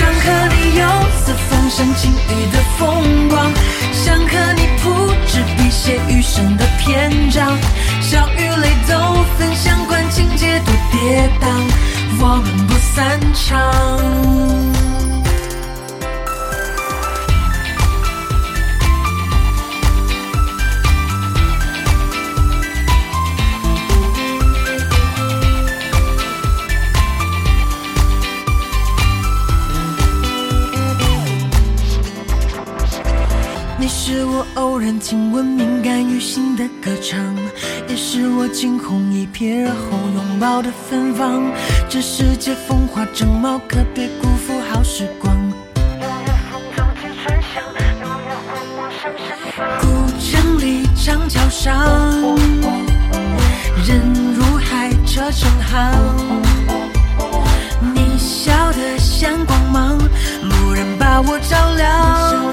[0.00, 0.82] 想和你游
[1.14, 3.52] 四方赏晴雨的风光，
[3.92, 4.90] 想和你铺
[5.26, 7.54] 纸笔写余生的篇章，
[8.00, 11.44] 笑与泪都分享，管情节多跌宕，
[12.18, 14.89] 我们不散场。
[34.12, 37.16] 是我偶然听闻敏感于心的歌唱，
[37.86, 41.44] 也是我惊鸿一瞥而后拥抱的芬芳。
[41.88, 45.32] 这世界风华正茂，可别辜负好时光。
[49.80, 49.86] 古
[50.18, 51.72] 城里长桥上，
[53.86, 55.94] 人如海，车成行。
[57.94, 59.96] 你笑得像光芒，
[60.42, 62.52] 蓦然把我照亮。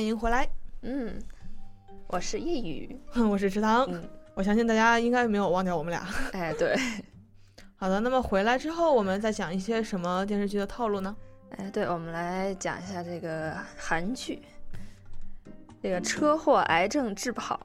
[0.00, 0.48] 欢迎回来，
[0.80, 1.20] 嗯，
[2.06, 2.98] 我是夜雨，
[3.30, 6.08] 我是池塘，嗯，我相信大家应该没有忘掉我们俩。
[6.32, 6.74] 哎，对，
[7.76, 11.14] 好的，那么回来之后，我们再讲一些什么电视剧的套路呢？
[11.50, 14.40] 哎，对，我们来讲一下这个韩剧，
[15.82, 17.60] 这个车祸、癌症治不好，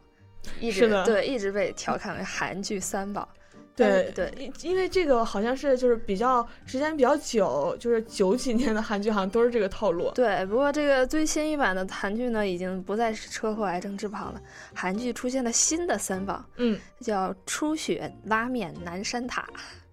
[0.60, 3.30] 一直对一直被调侃为韩剧三宝。
[3.76, 10.10] 对对，因为这个好像是就是比较时间比较久，就是九几年的韩剧好像都是这个套路。
[10.16, 14.42] 对，不过这个最新一版的韩剧呢，已经不再是车祸、癌症治不好了，
[14.74, 19.46] 韩剧出现了新的三宝，嗯，叫初雪、拉面、南山塔。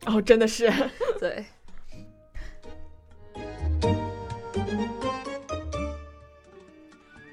[0.07, 0.73] 哦，真的是，
[1.19, 1.45] 对。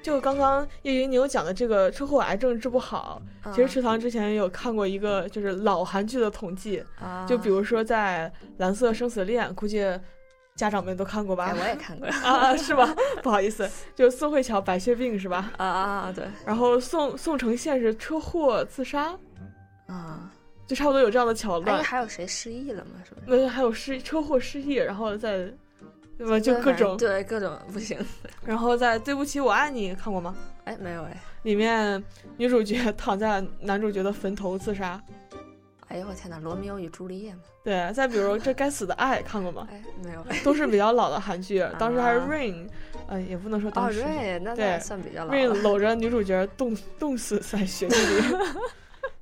[0.02, 9.84] 就刚刚叶云你有讲的这个车祸癌症治不好，嗯、其实池塘之前有看过一个就是老韩剧的统计，啊、就比如说在《蓝色生死恋》，估计
[10.56, 11.46] 家长们都看过吧？
[11.46, 12.94] 哎、我也看过 啊，是吧？
[13.22, 15.52] 不好意思， 就宋慧乔白血病是吧？
[15.58, 16.24] 啊啊对。
[16.46, 19.14] 然后宋宋承宪是车祸自杀，
[19.86, 20.30] 啊，
[20.66, 21.78] 就差不多有这样的桥段。
[21.78, 22.92] 哎，还有谁失忆了吗？
[23.06, 23.42] 是不是？
[23.42, 25.50] 那还有失车祸失忆，然后再。
[26.20, 26.38] 对吧？
[26.38, 27.98] 就各种对各种不行。
[28.44, 30.36] 然后在《对不起，我爱你》看过吗？
[30.64, 31.16] 哎，没有哎。
[31.44, 32.02] 里面
[32.36, 35.02] 女主角 躺在男主角的坟头自杀。
[35.88, 36.38] 哎呦我天哪！
[36.38, 37.40] 罗密欧与朱丽叶嘛。
[37.64, 39.66] 对，再比如《这该死的爱》看过吗？
[39.72, 40.22] 哎，没有。
[40.44, 42.68] 都是比较老的韩剧， 当时还是 Rain，
[43.08, 44.02] 呃，也不能说当时。
[44.02, 45.32] 哦，Rain，那对算比较老。
[45.32, 48.36] Rain 搂着女主角冻冻死在雪地里。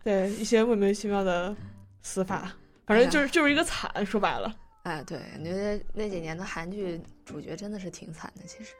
[0.03, 1.55] 对，一些莫名其妙的
[2.03, 2.51] 死法，
[2.86, 4.53] 反正就是就是一个惨，说白了。
[4.85, 8.74] 哎，对，感觉得那几年的韩剧主角真的是挺惨的，其实。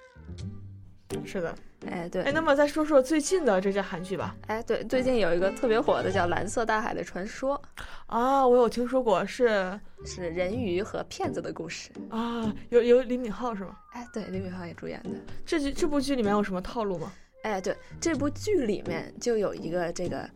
[1.25, 1.55] 是的，
[1.87, 4.37] 哎，对，哎，那么再说说最近的这些韩剧吧。
[4.47, 7.61] 哎，对，最近有一个特别火的叫《蓝色大海的传说》
[8.07, 13.79] 啊，我有听说过，是是人鱼和骗子的故事啊，有有李敏镐是吗？
[13.93, 15.11] 哎，对，李敏镐也主演的。
[15.47, 17.11] 这剧这部剧里面有什么套路吗？
[17.43, 20.29] 哎，对，这部剧里面就有一个这个。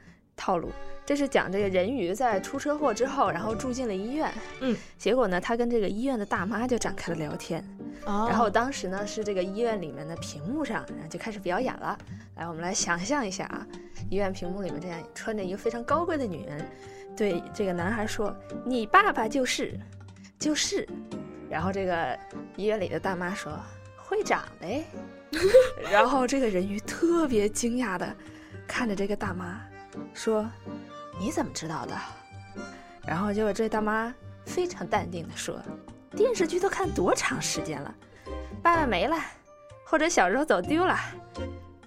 [0.42, 0.72] 套路。
[1.06, 4.32] 这是讲这个人鱼在出车祸之后，然后住进了医院。
[4.60, 7.64] 嗯，结果呢，他跟这个医院的大妈就展开了聊天。
[8.06, 11.96] 哦、然后当时呢，是这个医院里面的屏幕上，然后就开始表演了。
[12.36, 13.64] 来，我们来想象一下啊，
[14.10, 16.68] 医院屏幕里面这样穿着一个非常高贵的女人，
[17.16, 18.34] 对这个男孩说
[18.66, 19.78] ：“你爸爸就是，
[20.40, 20.88] 就是。”
[21.48, 22.18] 然后这个
[22.56, 23.52] 医院里的大妈说
[23.96, 24.84] ：“会长呗。
[25.90, 28.12] ”然后这个人鱼特别惊讶的
[28.66, 29.60] 看着这个大妈
[30.14, 30.48] 说。
[31.20, 31.94] 你怎么知道的？
[33.06, 34.12] 然后结果这大妈
[34.46, 35.60] 非常淡定的说
[36.16, 37.94] ：“电视剧都看多长时间了，
[38.62, 39.16] 爸爸没了，
[39.84, 40.98] 或者小时候走丢了，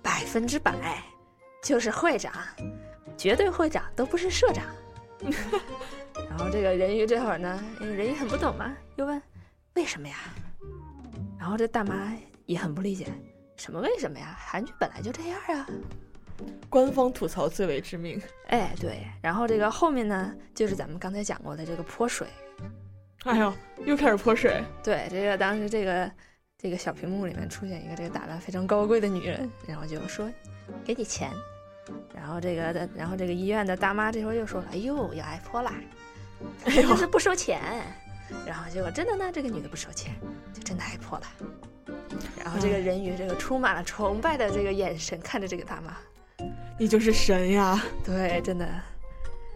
[0.01, 1.03] 百分之百
[1.61, 2.31] 就是会长，
[3.17, 4.63] 绝对会长都不是社长。
[6.29, 9.21] ”然后这个人鱼这会儿呢，因为人鱼很不懂嘛，又问
[9.73, 10.15] ：“为什么呀？”
[11.37, 12.13] 然后这大妈
[12.45, 13.11] 也很不理解
[13.57, 14.37] ：“什么为什么呀？
[14.39, 15.67] 韩剧本来就这样啊。”
[16.69, 22.27] 官方吐槽最为致命，哎，对，然后这个后面呢，就是咱们刚才讲过的这个泼水，
[23.23, 23.53] 哎呦，
[23.85, 24.61] 又开始泼水。
[24.83, 26.11] 对，这个当时这个
[26.57, 30.29] 这个小屏幕里面出现一个这个打扮非常高贵的女人，然后就说
[30.83, 31.31] 给你钱，
[32.13, 35.73] 然后这个的，然后这个医院的大妈这时候又说了，哎呦，要挨泼啦，
[36.65, 37.61] 真的是不收钱，
[38.45, 40.13] 然后结果真的呢，这个女的不收钱，
[40.53, 41.25] 就真的挨泼了，
[42.43, 45.95] 然后这个人鱼这个充满了崇拜的这个眼神看着这个大妈。
[46.77, 47.81] 你就是神呀！
[48.03, 48.67] 对，真的，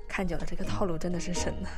[0.07, 1.69] 看久了这个套路真的是神呐。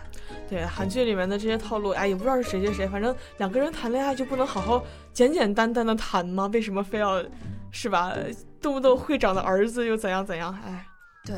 [0.47, 6.47] 对，韩剧里面的这些套路，哎，也不知道是谁谁谁，反正两个人谈恋爱就不能好好简简单单的谈吗？
[6.53, 7.23] 为什么非要，
[7.71, 8.15] 是吧？
[8.61, 10.55] 动不动会长的儿子又怎样怎样？
[10.63, 10.85] 哎，
[11.25, 11.35] 对，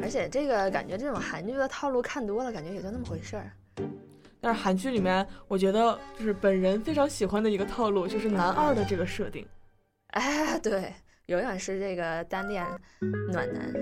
[0.00, 3.50] 而且这个感觉这种韩剧的套路看多了，感觉也就那么回事儿。
[4.40, 9.46] 但是韩剧里面，我觉得就是本人非常喜欢的一个套路，就是男二的这个设定。
[10.08, 10.92] 哎，对。
[11.26, 12.64] 永远是这个单恋
[13.30, 13.72] 暖男。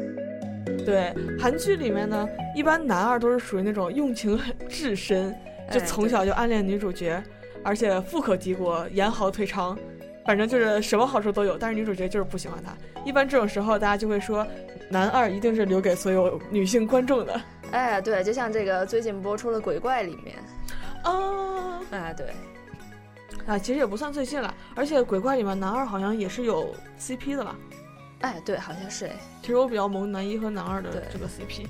[0.85, 5.35] 对，韩剧里面呢，一般男二都是属于那种用情很至深，
[5.71, 7.23] 就从小就暗恋女主角，
[7.65, 9.79] 而且富可敌国，言豪腿长，
[10.25, 11.57] 反正就是什么好处都有。
[11.57, 12.73] 但是女主角就是不喜欢他。
[13.05, 14.47] 一般这种时候，大家就会说，
[14.91, 17.41] 男二一定是留给所有女性观众的。
[17.73, 20.37] 哎，对，就像这个最近播出的《鬼怪》里面，
[21.05, 22.27] 啊，哎，对。
[23.51, 27.57] 啊，其实也不算最近了，而且鬼怪里面男二好像也是有 CP 的吧？
[28.21, 29.17] 哎，对，好像是哎。
[29.43, 31.67] 其实我比较萌男一和男二的这个 CP。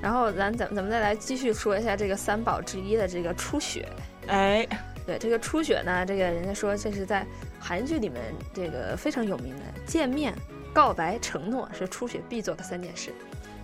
[0.00, 3.88] 然后咱咱咱们再来继续说一下这个三宝之一的这个初雪。
[4.26, 4.66] 哎，
[5.06, 7.24] 对，这个初雪呢，这个人家说这是在
[7.60, 8.20] 韩剧里面
[8.52, 10.34] 这个非常有名的，见面、
[10.74, 13.12] 告白、承诺是初雪必做的三件事。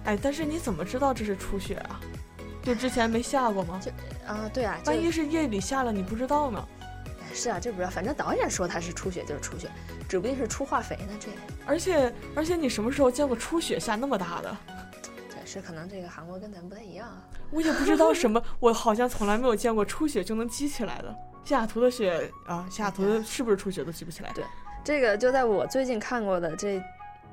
[0.05, 2.01] 哎，但是你怎么知道这是初雪啊？
[2.69, 3.81] 就之前没下过吗？
[3.83, 3.91] 就
[4.31, 6.69] 啊，对啊，万一是夜里下了，你不知道呢？
[7.33, 9.71] 是啊，这不知道，反正导演说他是出血就是出血，
[10.07, 11.15] 指不定是出化肥呢。
[11.19, 11.29] 这
[11.65, 14.55] 而且而且你什么时候见过出血下那么大的？
[15.31, 17.25] 对，是可能这个韩国跟咱们不太一样啊。
[17.51, 21.17] 我也不知道什么，我好像从来没有见过出血就能积起来的。
[21.47, 24.31] 西雅图的雪啊，西雅图的是不是出血都积不起来？
[24.35, 24.45] 对，
[24.85, 26.83] 这个就在我最近看过的这，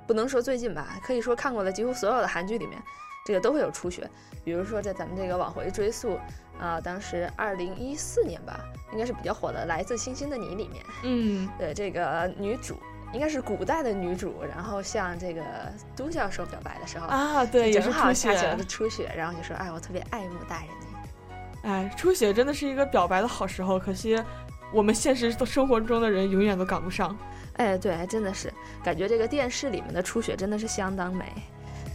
[0.08, 2.82] 不能说最近吧，可以说看过的几乎所有的韩剧里面。
[3.26, 4.08] 这个都会有初雪，
[4.44, 6.20] 比如说在咱们这个往回追溯，
[6.60, 8.64] 啊，当时二零一四年吧，
[8.94, 12.78] 应该是比较火的《来自星星的你》里面，嗯，对，这个女主
[13.12, 15.42] 应该是古代的女主，然后向这个
[15.96, 24.22] 都教授表白的时候啊，对，也是初雪的初雪，然后就说，哎，我特别爱慕大人你，哎，初雪真的是一个表白的好时候，可惜
[24.72, 27.18] 我们现实生活中的人永远都赶不上，
[27.54, 28.54] 哎，对，真的是
[28.84, 31.26] 感觉这个电视里面的初雪真的是相当美。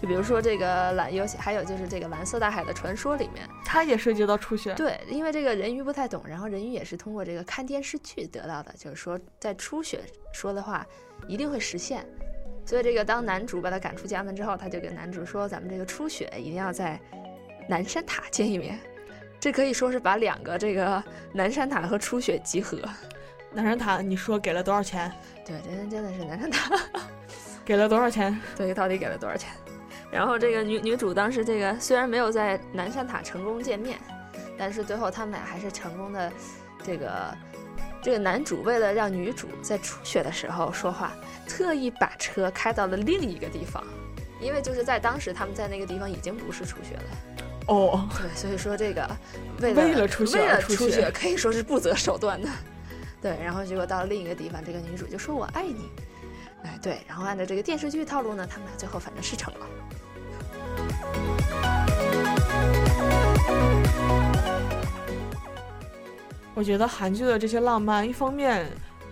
[0.00, 4.72] 就比如说这个蓝游戏，还有就是这个蓝色大海的传说里面，它也涉及到初雪。
[4.74, 10.00] 对，因为这个人鱼不太懂，然后人鱼也是通过这个看电视剧得到的，就是说在初雪
[10.32, 10.86] 说的话
[11.28, 12.06] 一定会实现。
[12.64, 17.00] 所以这个当男主把他赶出家门之后，他就跟男主说：“咱们这个初雪一定要在
[17.68, 18.78] 南山塔见一面。”
[19.40, 22.78] 这可以说是把两个这个南山塔和初雪集合。
[23.52, 25.10] 南山塔，你说给了多少钱？
[25.44, 26.78] 对，真真的是南山塔
[27.64, 28.38] 给了多少钱？
[28.56, 29.50] 对，到底给了多少钱？
[30.10, 33.98] 然后这个女女主当时这个虽然没有在南山塔成功见面，
[34.58, 36.32] 但是最后他们俩还是成功的，
[36.82, 37.36] 这个
[38.02, 41.12] 这个男主为了让女主在初雪的时候说话，
[41.46, 43.84] 特意把车开到了另一个地方，
[44.40, 47.44] 因为就是在当时他们在那个地方已经不是初雪了。
[47.68, 49.08] 哦，对，所以说这个
[49.60, 52.48] 为了为了初雪为了初雪可以说是不择手段的。
[53.22, 55.88] 对，然后结果到了另一个地方，这个女主就说我爱你。
[56.64, 59.66] 哎，对，然后按照这个电视剧套路呢，他们俩最后反正是成了。
[66.54, 68.66] 我觉得韩剧的这些浪漫，一方面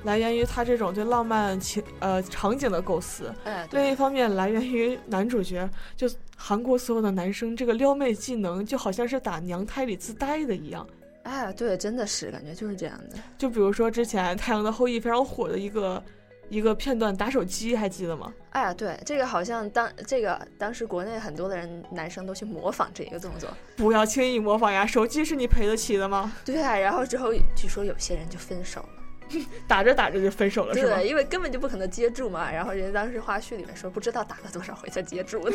[0.04, 6.06] 来源于他这种对浪漫情呃场景的构思，哎，另一方面来源于男主角，就
[6.36, 10.86] 韩国所有的男生这个撩妹技能就好像是打娘胎里自带的一样。
[11.22, 13.16] 哎，对，真的是感觉就是这样的。
[13.38, 16.02] 就比如说之前《太阳的后裔》非常火的一个
[16.48, 18.32] 一个片段，打手机，还记得吗？
[18.50, 23.48] 哎呀，对，这个好像当这个当时国内很多的人男生都去模仿这一个动作。
[23.76, 26.32] 不要轻易模仿呀，手机是你赔得起的吗？
[26.44, 28.88] 对啊，然后之后据说有些人就分手了。
[29.68, 31.02] 打着打着就分手了，是吧？
[31.02, 32.50] 因为根本就不可能接住嘛。
[32.50, 35.52] 然后人家当时花絮里面说，不知道打了多少回才接住的。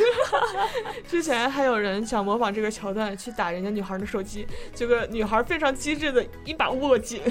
[1.10, 7.24] 之前还有人想模仿这个桥段去打人家女孩的手机，结果女孩非常机智的一把握紧，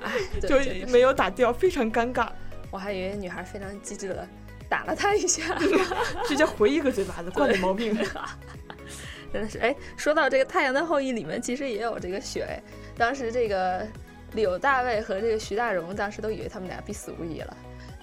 [0.00, 0.56] 哎，就
[0.92, 2.28] 没有打掉，非常尴尬。
[2.70, 4.28] 我还以为女孩非常机智的
[4.68, 5.58] 打了他一下，
[6.26, 7.96] 直接回一个嘴巴子，惯你毛病。
[9.32, 12.62] 真的是，哎，说到这个《太阳的后裔》里面，其实也有这个雪。
[12.96, 13.86] 当时这个。
[14.34, 17.56] 柳大卫和这个徐大荣当时都以为他们俩必死无疑了，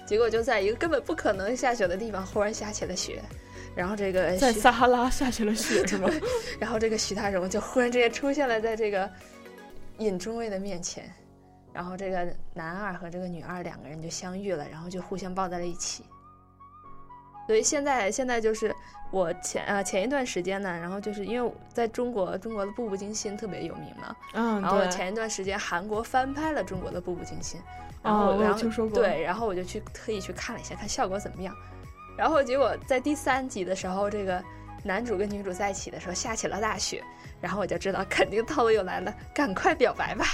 [0.04, 3.22] 结果就在一个根本不可能下雪的地方，忽然下起了雪，
[3.76, 6.10] 然后这个在撒哈拉下起了雪 是吗？
[6.58, 9.08] 然后这个徐大荣就忽然之间出现了在这个
[9.98, 11.08] 尹中尉的面前，
[11.76, 16.02] 然后这个男二和这个女二两个人就相遇了，然后就互相抱在了一起。
[17.46, 18.74] 所以现在现在就是
[19.10, 27.60] 我前呃前一段时间呢，然后就是因为在中国中国的《步步惊心》特别有名嘛，嗯，然后前一段时间韩国翻拍了中国的《步步惊心》，
[28.02, 31.54] 然后然后对，然后我就去特意去看了一下，看效果怎么样。
[32.16, 34.42] 然后结果在第三集的时候，这个
[34.82, 37.04] 男主跟女主在一起的时候下起了大雪，
[37.38, 40.24] 然后我就知道肯定套路又来了，赶快表白吧。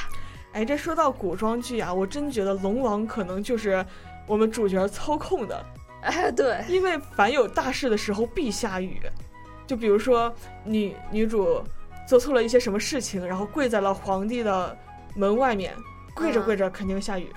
[0.52, 3.84] 哎，这说到古装剧啊，我真觉得龙王可能就是
[4.26, 5.64] 我们主角操控的。
[6.02, 9.00] 哎，对，因为凡有大事的时候必下雨，
[9.66, 10.32] 就比如说
[10.64, 11.62] 女女主
[12.06, 14.76] 做错了一些什么事情，然后跪在了皇帝的
[15.14, 15.74] 门外面，
[16.14, 17.32] 跪着跪着肯定下雨。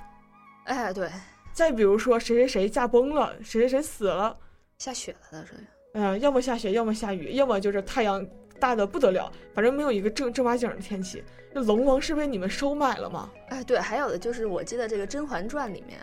[0.64, 1.08] 哎，对。
[1.52, 4.36] 再比如说谁谁谁驾崩了，谁谁谁死了，
[4.76, 5.54] 下雪了的是。
[5.94, 8.22] 嗯，要么下雪，要么下雨，要么就是太阳
[8.58, 11.22] 大的不得了，反正没有一个正正八经的天气。
[11.52, 13.30] 那龙王是被你们收买了吗？
[13.48, 15.98] 哎，对，还有的就是我记得这个《甄嬛传》里面。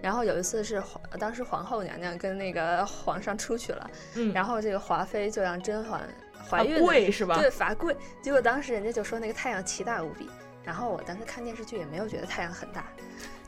[0.00, 6.08] 然后有一次是皇，当时皇后娘娘跟那个皇上出去了，嗯，然后这个华妃就让甄嬛
[6.48, 7.36] 怀孕跪是吧？
[7.36, 7.96] 对，罚跪。
[8.22, 10.28] 结果当时人家就说那个太阳奇大无比。
[10.62, 12.92] 然后我当时看电视剧也没有觉得太阳很大。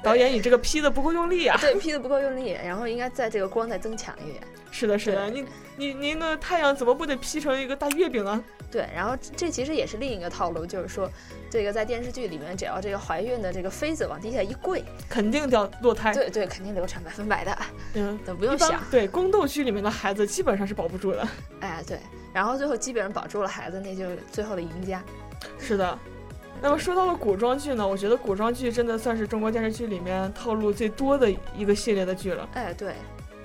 [0.03, 1.57] 导演，你这个 P 的不够用力啊！
[1.61, 4.43] 对，P 的不够用力，然后应该在这个光再增强一点。
[4.71, 5.45] 是的，是的，你
[5.77, 8.43] 你您的太阳怎么不得 P 成一个大月饼啊？
[8.71, 11.11] 对，然后这其实也是另一个套路，就是说，
[11.51, 16.15] 这个在电视剧里面，只要这个怀孕的这个妃子往地下一跪，肯定掉落胎。
[16.15, 17.59] 对对，肯定流产，百分百的。
[17.95, 18.81] 嗯，都不用想。
[18.89, 21.27] 对，宫斗剧里面的孩子基本上是保不住的。
[21.61, 21.99] 哎，对，
[22.33, 25.03] 然后最后基本上保住了孩子，那就最后的赢家。
[25.59, 25.99] 是的。
[26.63, 32.49] 那么说到了古装剧呢，我觉得古装剧真的算是中国电视剧里面套路最多的一个系列的剧了。
[32.53, 32.95] 哎，对，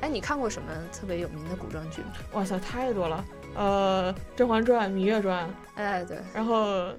[0.01, 2.11] 哎，你看过什么特别有名的古装剧吗？
[2.33, 5.47] 哇塞，太多了，呃，《甄嬛传》《芈月传》。
[5.75, 6.17] 哎，对。
[6.33, 6.89] 然后，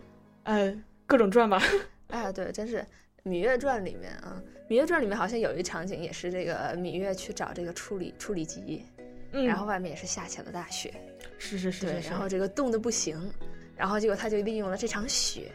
[0.44, 0.74] 哎，
[1.06, 1.62] 各种传吧。
[2.08, 2.78] 哎，对，真是
[3.28, 4.40] 《芈月传》里面啊，
[4.70, 8.86] 《芈月传》里面好像有一场景也是这个芈月去找这个处理处理吉，
[9.32, 10.94] 嗯，然后外面也是下起了大雪。
[11.36, 11.84] 是是是。
[11.84, 13.20] 对，然后这个冻得不行，
[13.76, 15.52] 然后结果他就利用了这场雪。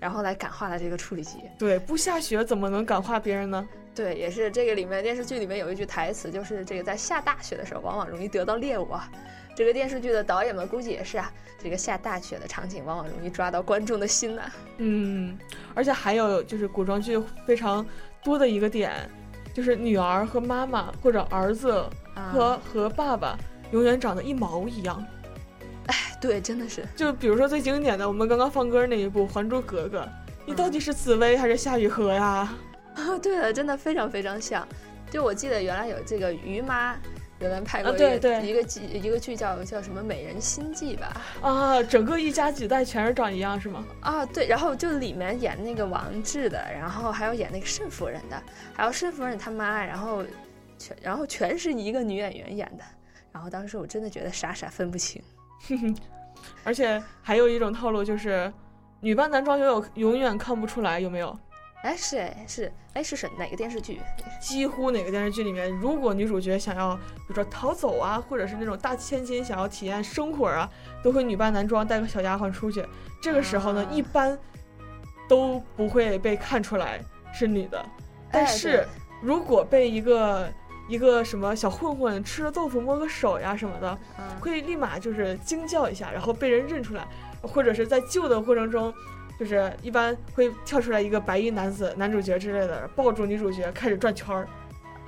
[0.00, 1.38] 然后来感化了这个处理器。
[1.58, 3.68] 对，不下雪怎么能感化别人呢？
[3.94, 8.90] 对，也是这个里面电视剧里面有一句台词，就是这个在下大雪的时候，往往容易得到猎物。
[8.90, 9.10] 啊。
[9.56, 14.42] 这个电视剧的导演们估计也是啊，这个下大雪的场景往往容易抓到观众的心呐。
[14.76, 15.36] 嗯，
[15.74, 17.84] 而且还有就是古装剧非常
[18.22, 19.10] 多的一个点，
[19.52, 21.84] 就是女儿和妈妈或者儿子
[22.32, 23.36] 和和爸爸
[23.72, 25.04] 永远长得一毛一样。
[25.88, 30.00] 哎，对，真的是，就比如说最经典的，我们刚刚放歌那一部《还珠格格》，
[30.46, 32.54] 你到底是紫薇还是夏雨荷呀？
[32.94, 34.66] 啊， 对了，真的非常非常像。
[35.10, 36.94] 就我记得原来有这个于妈，
[37.38, 41.16] 原来拍过一个一个剧一个剧叫叫什么《美人心计》吧？
[41.40, 43.86] 啊，整个一家几代全是长一样是吗？
[44.00, 48.42] 啊，对，然后就里面演那个王志的，然后还有演那个慎夫人的，
[48.74, 50.22] 还有慎夫人他妈，然后
[50.76, 52.84] 全然后全是一个女演员演的，
[53.32, 55.22] 然后当时我真的觉得傻傻分不清。
[55.68, 55.96] 哼哼，
[56.64, 58.52] 而且还有一种套路就是，
[59.00, 61.36] 女扮男装永远永远看不出来有没有？
[61.82, 64.00] 哎，是哎是哎是是哪个电视剧？
[64.40, 70.68] 几乎哪个电视剧里面，如果女主角想要比如说逃走啊，或者是那种大千金想要体验生活啊，
[71.02, 72.84] 都会女扮男装带个小丫鬟出去。
[73.22, 74.36] 这个时候呢，一般
[75.28, 77.00] 都不会被看出来
[77.32, 77.84] 是女的。
[78.32, 78.84] 但是
[79.22, 80.52] 如果被一个
[80.88, 83.96] 一个什么小混混吃了豆腐摸个手呀什么的，
[84.40, 87.06] 会立马就是惊叫一下，然后被人认出来，
[87.42, 88.92] 或者是在救的过程中，
[89.38, 94.48] 就是一般会跳出来一个白衣男子男主角之类的，抱住女主角开始转圈儿。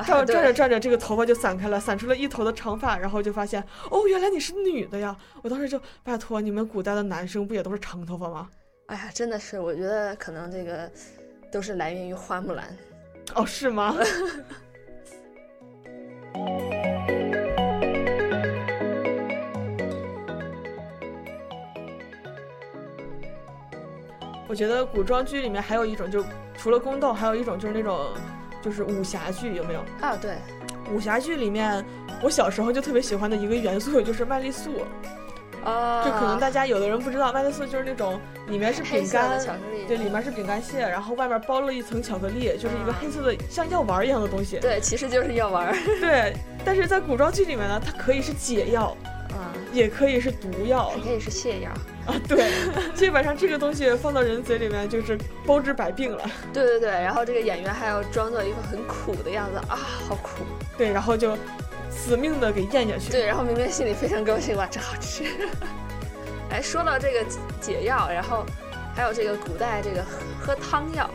[0.07, 5.15] 转转着转着，这个头发就散开了，散出了一头的长发，然后就发现，哦，原来你是女的呀！
[5.43, 8.49] 我当时就拜托，你们古代的男生不也都是长头发吗？
[8.87, 10.91] 哎呀，真的是，我觉得可能这个
[11.53, 12.75] 都是来源于花木兰。
[13.35, 13.95] 哦，是吗？
[24.51, 26.25] 我觉得古装剧里面还有一种，就
[26.59, 28.09] 除了宫斗，还有一种就是那种。
[28.63, 30.15] 就是武侠剧有没有啊？
[30.21, 30.37] 对，
[30.93, 31.83] 武侠剧里面，
[32.23, 34.71] 我小时候就特别喜欢的一个元素就是麦丽素。
[35.65, 39.41] 啊，就可能大家有的人不知道，麦丽素就是那种里面是饼干，
[39.89, 44.59] 对，里面是饼干屑，然后外面包了一层巧克力，就是一个黑色的像药丸一样的东西。
[44.61, 45.75] 对，其实就是药丸。
[45.99, 48.95] 对，但是在古装剧里面呢，它可以是解药。
[49.71, 51.71] 啊，也可以是毒药，也可以是泻药
[52.07, 52.15] 啊。
[52.29, 52.51] 对，
[52.95, 56.29] 基本上这个东西放到人嘴里面就是包治百病了。
[56.53, 59.77] 对对对，然后这个演员还要装作一副很苦的样子啊，
[60.09, 60.45] 好苦。
[60.77, 61.37] 对，然后就
[61.91, 63.11] 死命的给咽下去。
[63.11, 65.25] 对，然后明明心里非常高兴，哇，真好吃。
[66.51, 67.25] 哎，说到这个
[67.61, 68.45] 解药，然后
[68.97, 70.05] 还有这个古代这个
[70.41, 71.09] 喝汤药，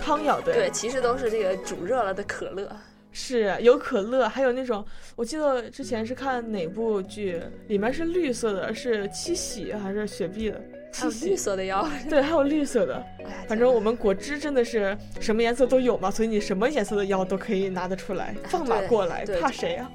[0.00, 2.70] 汤药对对，其实都是这个煮热了的可乐。
[3.18, 4.84] 是有可乐，还有那种，
[5.16, 10.62] 我记得之前是看哪部剧，里面是绿色的，是七喜还是雪碧的？
[10.92, 13.02] 七喜绿色的药，对，还有绿色的。
[13.48, 19.90] 反正我们果汁真的是什么颜色都有嘛，所以你什么颜色的药都可以拿得出来，放马过来，怕谁啊？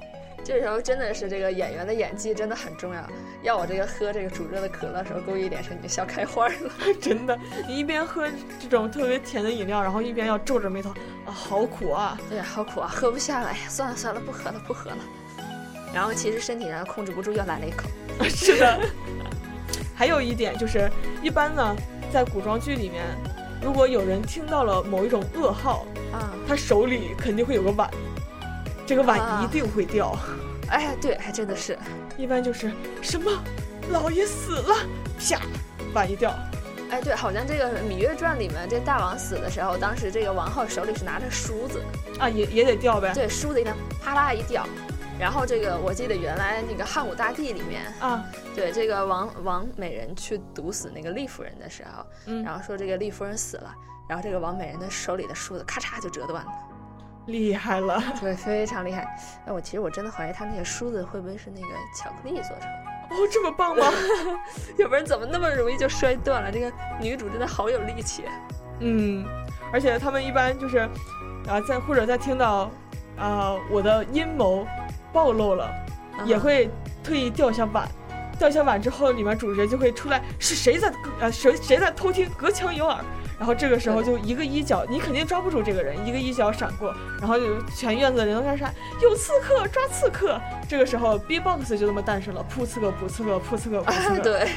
[0.52, 3.02] 这时候真的是这个演员的演技真的很重要。
[3.40, 6.54] 要我这个喝这个煮热的可乐的时候，故意脸上已经笑开花了。
[7.00, 8.28] 真的，你一边喝
[8.60, 10.90] 这种特别甜的饮料，然后一边要皱着眉头
[11.24, 12.20] 啊，好苦啊！
[12.30, 13.46] 哎呀，好苦啊，喝不下了。
[13.46, 14.98] 哎呀，算了算了，不喝了不喝了。
[15.94, 17.88] 然后其实身体上控制不住，又来了一口。
[18.28, 18.78] 是的。
[19.94, 20.86] 还有一点就是，
[21.22, 21.74] 一般呢，
[22.12, 23.02] 在古装剧里面，
[23.62, 27.90] 如果有人听到了某一种噩耗啊，他手里肯定会有个碗。
[28.86, 30.16] 这个碗一定会掉，
[30.68, 31.78] 哎，对，还真的是，
[32.16, 32.70] 一般就是
[33.00, 33.30] 什么，
[33.90, 34.74] 老爷死了，
[35.18, 35.40] 啪，
[35.94, 36.34] 碗一掉，
[36.90, 41.80] 哎，对，好像这个《芈月传》里面这大王死的时候，当时这个王后手里是拿着梳子，
[42.18, 43.72] 啊，也也得掉呗，对，梳子一掉，
[44.02, 44.66] 啪啦一掉，
[45.18, 48.24] 然后这个我记得原来那个汉武大帝里面啊，
[48.54, 53.72] 对，这个王王美人去毒死那个丽夫人的时候，嗯，然后说这个丽夫人死了，
[54.08, 56.52] 然后这个王美人的手里的梳子咔嚓就折断了。
[57.26, 59.02] 厉害了， 对，非常厉害。
[59.46, 62.92] 哎，我其实我真的怀疑他那个梳子会不会是那个巧克力做成的？
[63.10, 63.86] 哦，这么棒吗？
[64.78, 66.50] 要不然怎么那么容易就摔断了？
[66.50, 68.24] 这个女主真的好有力气。
[68.80, 69.24] 嗯，
[69.72, 70.78] 而且他们一般就是，
[71.46, 72.70] 啊，在或者在听到，
[73.16, 74.66] 啊，我的阴谋
[75.12, 75.70] 暴露了，
[76.24, 76.70] 也会
[77.04, 77.88] 特意掉下碗，
[78.38, 80.88] 掉下碗之后，里面主角就会出来，是谁在
[81.20, 82.98] 啊谁谁在偷听，隔墙有耳。
[83.42, 88.72] 然后这个时候就一个衣角，你肯定抓不住这个人，一个衣角闪过，然后就全院子的人都开始喊
[89.02, 90.40] 有刺客，抓刺客。
[90.68, 94.18] 这个时候 B-box 就这么诞生了，扑刺客，扑刺客，扑刺客，扑刺客。
[94.22, 94.48] 对，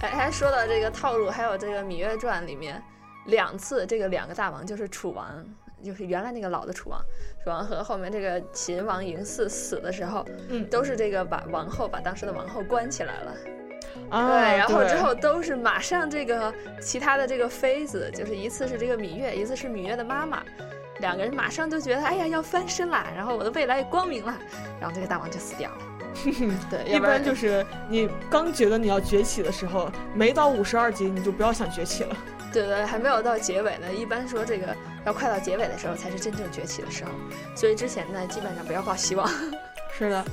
[0.00, 2.80] 哎，还说到这个套路，还有这个《芈月传》里面
[3.26, 5.44] 两次，这个两个大王就是楚王，
[5.82, 7.00] 就是原来那个老的楚王，
[7.42, 13.34] 楚王和后面这个秦王嬴驷死的时候，嗯，都是这个把王后把当时的王后关起来了。
[14.10, 20.42] 对，然后之后都是马上这个其他的这个妃子，就是一次是这个芈月，一次是芈月的妈妈，
[20.98, 24.36] 两个人马上就觉得哎呀要翻身了，然后我的未来也光明了，
[24.80, 25.76] 然后这个大王就死掉了。
[26.68, 32.16] 对，一般就是你刚觉得你要崛起的时候，没到五十二集你就不要想崛起了。
[32.52, 33.86] 对对，还没有到结尾呢。
[33.94, 34.74] 一般说这个
[35.06, 37.10] 要快到结尾的时候才是真正崛起的时候，
[37.54, 39.30] 所以之前呢基本上不要抱希望。
[39.96, 40.24] 是的。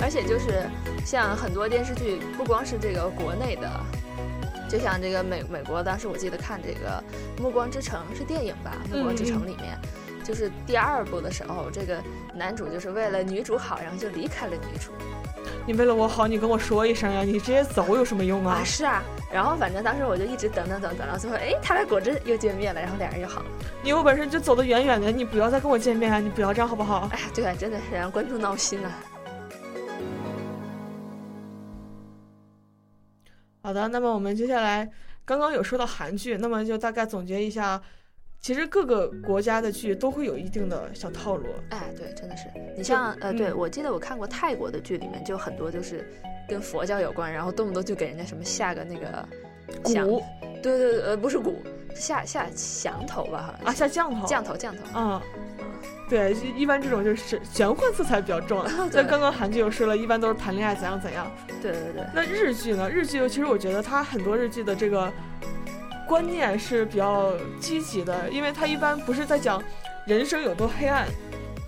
[0.00, 0.68] 而且就是
[1.04, 3.68] 像很多电视剧，不光是这个国内的，
[4.68, 7.02] 就像这个美美国，当时我记得看这个
[7.42, 9.78] 《暮光之城》是电影吧，《暮光之城》里面，
[10.22, 11.98] 就是第二部的时候，这个
[12.34, 14.92] 男主就是为了女主好，然后就离开了女主。
[15.68, 18.60] 你为了我好，你跟我说一声呀，你直接走有什么用啊？
[18.60, 19.02] 啊，是啊。
[19.32, 23.46] 然后反正当时我就一直等等等等到最后，哎，他俩果真又见面了，然后俩人又好了。
[23.82, 26.20] 你有本事就走得远远的，你不要再跟我见面啊！
[26.20, 27.08] 你不要这样好不好？
[27.12, 28.88] 哎呀，对啊，真的是让观众闹心呐。
[33.66, 34.88] 好的，那么我们接下来
[35.24, 37.82] 刚刚有说到韩剧，那么就大概总结一下，
[38.40, 41.46] 其实各个国家的剧都会有一定的小套路。
[41.70, 42.44] 哎，对，真的是。
[42.76, 46.08] 你像呃，对我记得我看过泰国的剧，里面就很多就是
[46.48, 49.28] 跟佛教有关，然后动不动就给人家什么下个那个
[49.82, 50.22] 鼓，
[50.62, 51.60] 对对对，呃，不是鼓，
[51.92, 53.52] 下下降头吧？
[53.64, 55.20] 好像啊，下降头，降头，降头，嗯。
[56.08, 58.64] 对，一般这种就是玄幻色彩比较重。
[58.90, 61.30] 在刚刚韩剧又说了，一般都是谈恋爱怎样怎样。
[61.60, 62.04] 对对对。
[62.14, 62.88] 那日剧呢？
[62.88, 65.12] 日剧其实我觉得它很多日剧的这个
[66.06, 69.60] 观念是比较积极的，因为它一般不是在讲
[70.06, 71.08] 人生有多黑暗，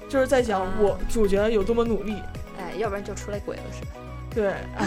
[0.09, 2.15] 就是在讲我主角有多么努力。
[2.61, 3.89] 哎，要不然就出来鬼了是吧？
[4.33, 4.87] 对，哎，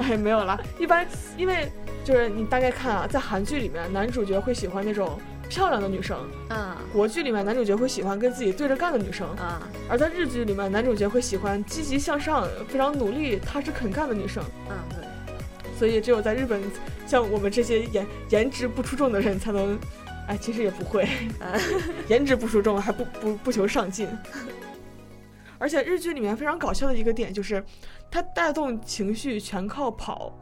[0.00, 0.58] 哎，没有了。
[0.80, 1.06] 一般
[1.36, 1.70] 因为
[2.02, 5.16] 就是你大概看啊，在韩剧里面，男主角会喜欢那种
[5.48, 6.18] 漂亮的女生，
[6.50, 14.42] 嗯，国剧里面男主角会喜欢跟自己对着干的女生，啊，而在日剧里面，男主角会喜欢积极向上、非常努力、踏实肯干的女生。
[14.68, 15.04] 嗯，对。
[15.78, 16.62] 所以只有在日本，
[17.06, 19.78] 像我们这些颜颜值不出众的人才能，
[20.28, 21.08] 哎，其实也不会，
[22.08, 24.08] 颜值不出众还不不不求上进。
[25.58, 27.64] 而且日剧里面非常搞笑的一个点就是，
[28.10, 30.32] 它带动情绪全靠跑，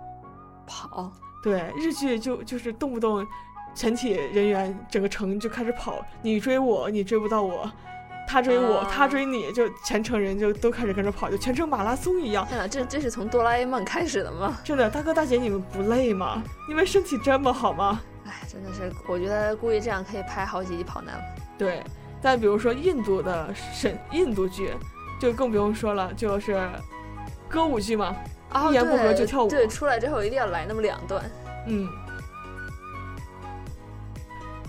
[0.67, 1.13] 跑。
[1.43, 3.27] 对，日剧就就是动不动
[3.75, 7.71] 全体人员整个城就开始跑，你追我，你追不到我。
[8.25, 12.47] 他追我，啊他追你，就全城人就都开始跟着跑，就全程马拉松一样。
[12.47, 14.59] 天哪，这这是从哆啦 A 梦开始的吗？
[14.65, 16.43] 真的，大哥大姐，你们不累吗？
[16.67, 18.01] 你们身体这么好吗？
[18.25, 21.21] 哎，真的是，我觉得估计这样可以拍好几集跑男。
[21.59, 21.83] 对，
[22.23, 24.71] 但比如说印度的神印度剧，
[25.21, 26.57] 就更不用说了，就是
[27.49, 28.17] 歌舞剧嘛，
[28.53, 29.49] 哦、一言不合就跳舞。
[29.49, 31.23] 对，出来之后一定要来那么两段。
[31.67, 31.87] 嗯。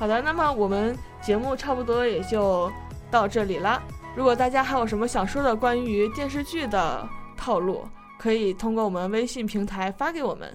[0.03, 2.69] 好的，那么我们节目差不多也就
[3.09, 3.81] 到这里了。
[4.17, 7.87] 如果大家还有什么想说的关于电视剧的套路，
[8.19, 10.53] 可以通过我们微信平台发给我们，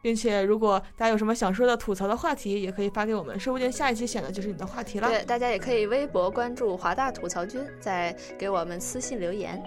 [0.00, 5.08] 并且如果大家有什么想说的吐槽的话题，也可以发给我们，说不定下一期选的就是你的话题了。
[5.08, 9.60] 对，大家也可以微博关注华大吐槽君，再给我们私信留言。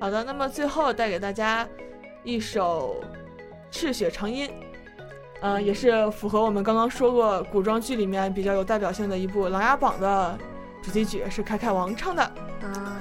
[0.00, 1.68] 好的，那么最后带给大家
[2.24, 3.00] 一首
[3.70, 4.48] 《赤血长音》。
[5.40, 10.38] 呃，也是符合我们刚刚说过古装剧里面比较有代表性的一部《琅琊榜》的
[10.82, 12.22] 主题曲，是凯凯王唱的。
[12.22, 13.00] 啊，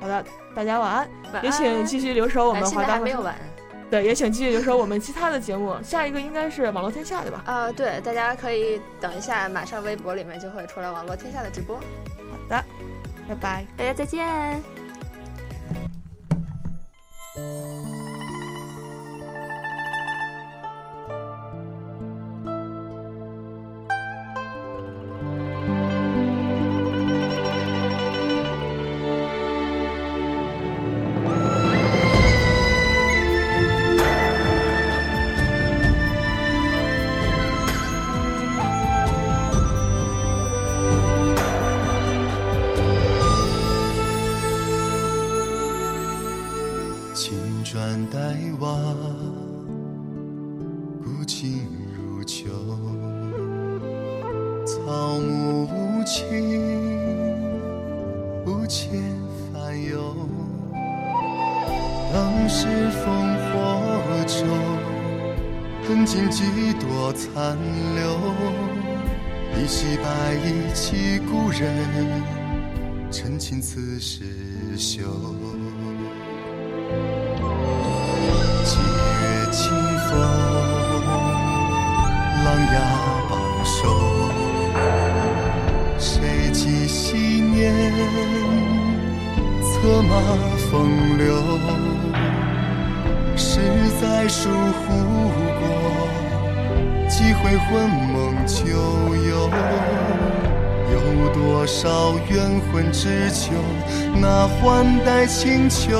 [0.00, 0.24] 好的，
[0.54, 2.98] 大家晚安，晚安也请继续留守我们华大。
[3.00, 3.34] 没有晚。
[3.90, 5.76] 对，也请继续留守我们其他的节目。
[5.82, 7.42] 下一个应该是网络天下，对吧？
[7.44, 11.76] 啊、呃，对，大家可以等一下，马上微博里面就会出来网络天下的直播。
[11.76, 11.82] 好
[12.48, 12.64] 的，
[13.28, 14.62] 拜拜，大家再见。
[48.12, 48.18] 黛
[48.60, 48.68] 瓦，
[51.02, 52.50] 古今如旧，
[54.66, 56.60] 草木无情，
[58.44, 58.90] 不遣
[59.50, 60.14] 烦忧。
[62.12, 63.06] 当时烽
[63.48, 63.56] 火
[64.26, 64.44] 骤，
[65.88, 66.44] 恨尽几
[66.74, 67.56] 多残
[67.94, 68.20] 留。
[69.58, 72.22] 一袭白衣起故人，
[73.10, 74.22] 陈情此时
[74.76, 75.00] 休。
[90.08, 90.10] 马
[90.70, 91.32] 风流，
[93.36, 93.60] 是
[94.00, 94.94] 在疏忽
[95.58, 95.62] 过。
[97.08, 98.64] 几回魂梦旧
[99.14, 99.50] 游，
[100.92, 100.94] 有
[101.32, 103.52] 多少冤魂只求
[104.20, 105.90] 那换代清秋？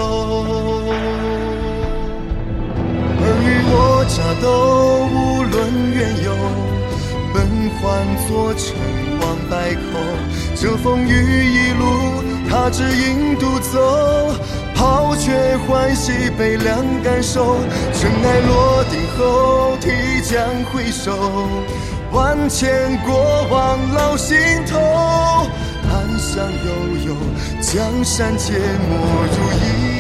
[3.25, 4.47] 尔虞我诈都
[5.07, 5.55] 无论
[5.95, 6.29] 缘由，
[7.33, 7.37] 本
[7.79, 7.81] 换
[8.27, 8.75] 作尘
[9.21, 9.81] 往百口。
[10.57, 11.11] 这风雨
[11.45, 11.83] 一路，
[12.53, 14.35] 他只影独走。
[14.75, 17.57] 抛却欢喜悲凉感受，
[17.95, 21.49] 尘埃落定后，提将回首，
[22.11, 24.37] 万千过往烙心
[24.67, 24.79] 头。
[24.81, 27.17] 暗香悠悠，
[27.61, 28.97] 江山皆没
[29.31, 29.92] 如一。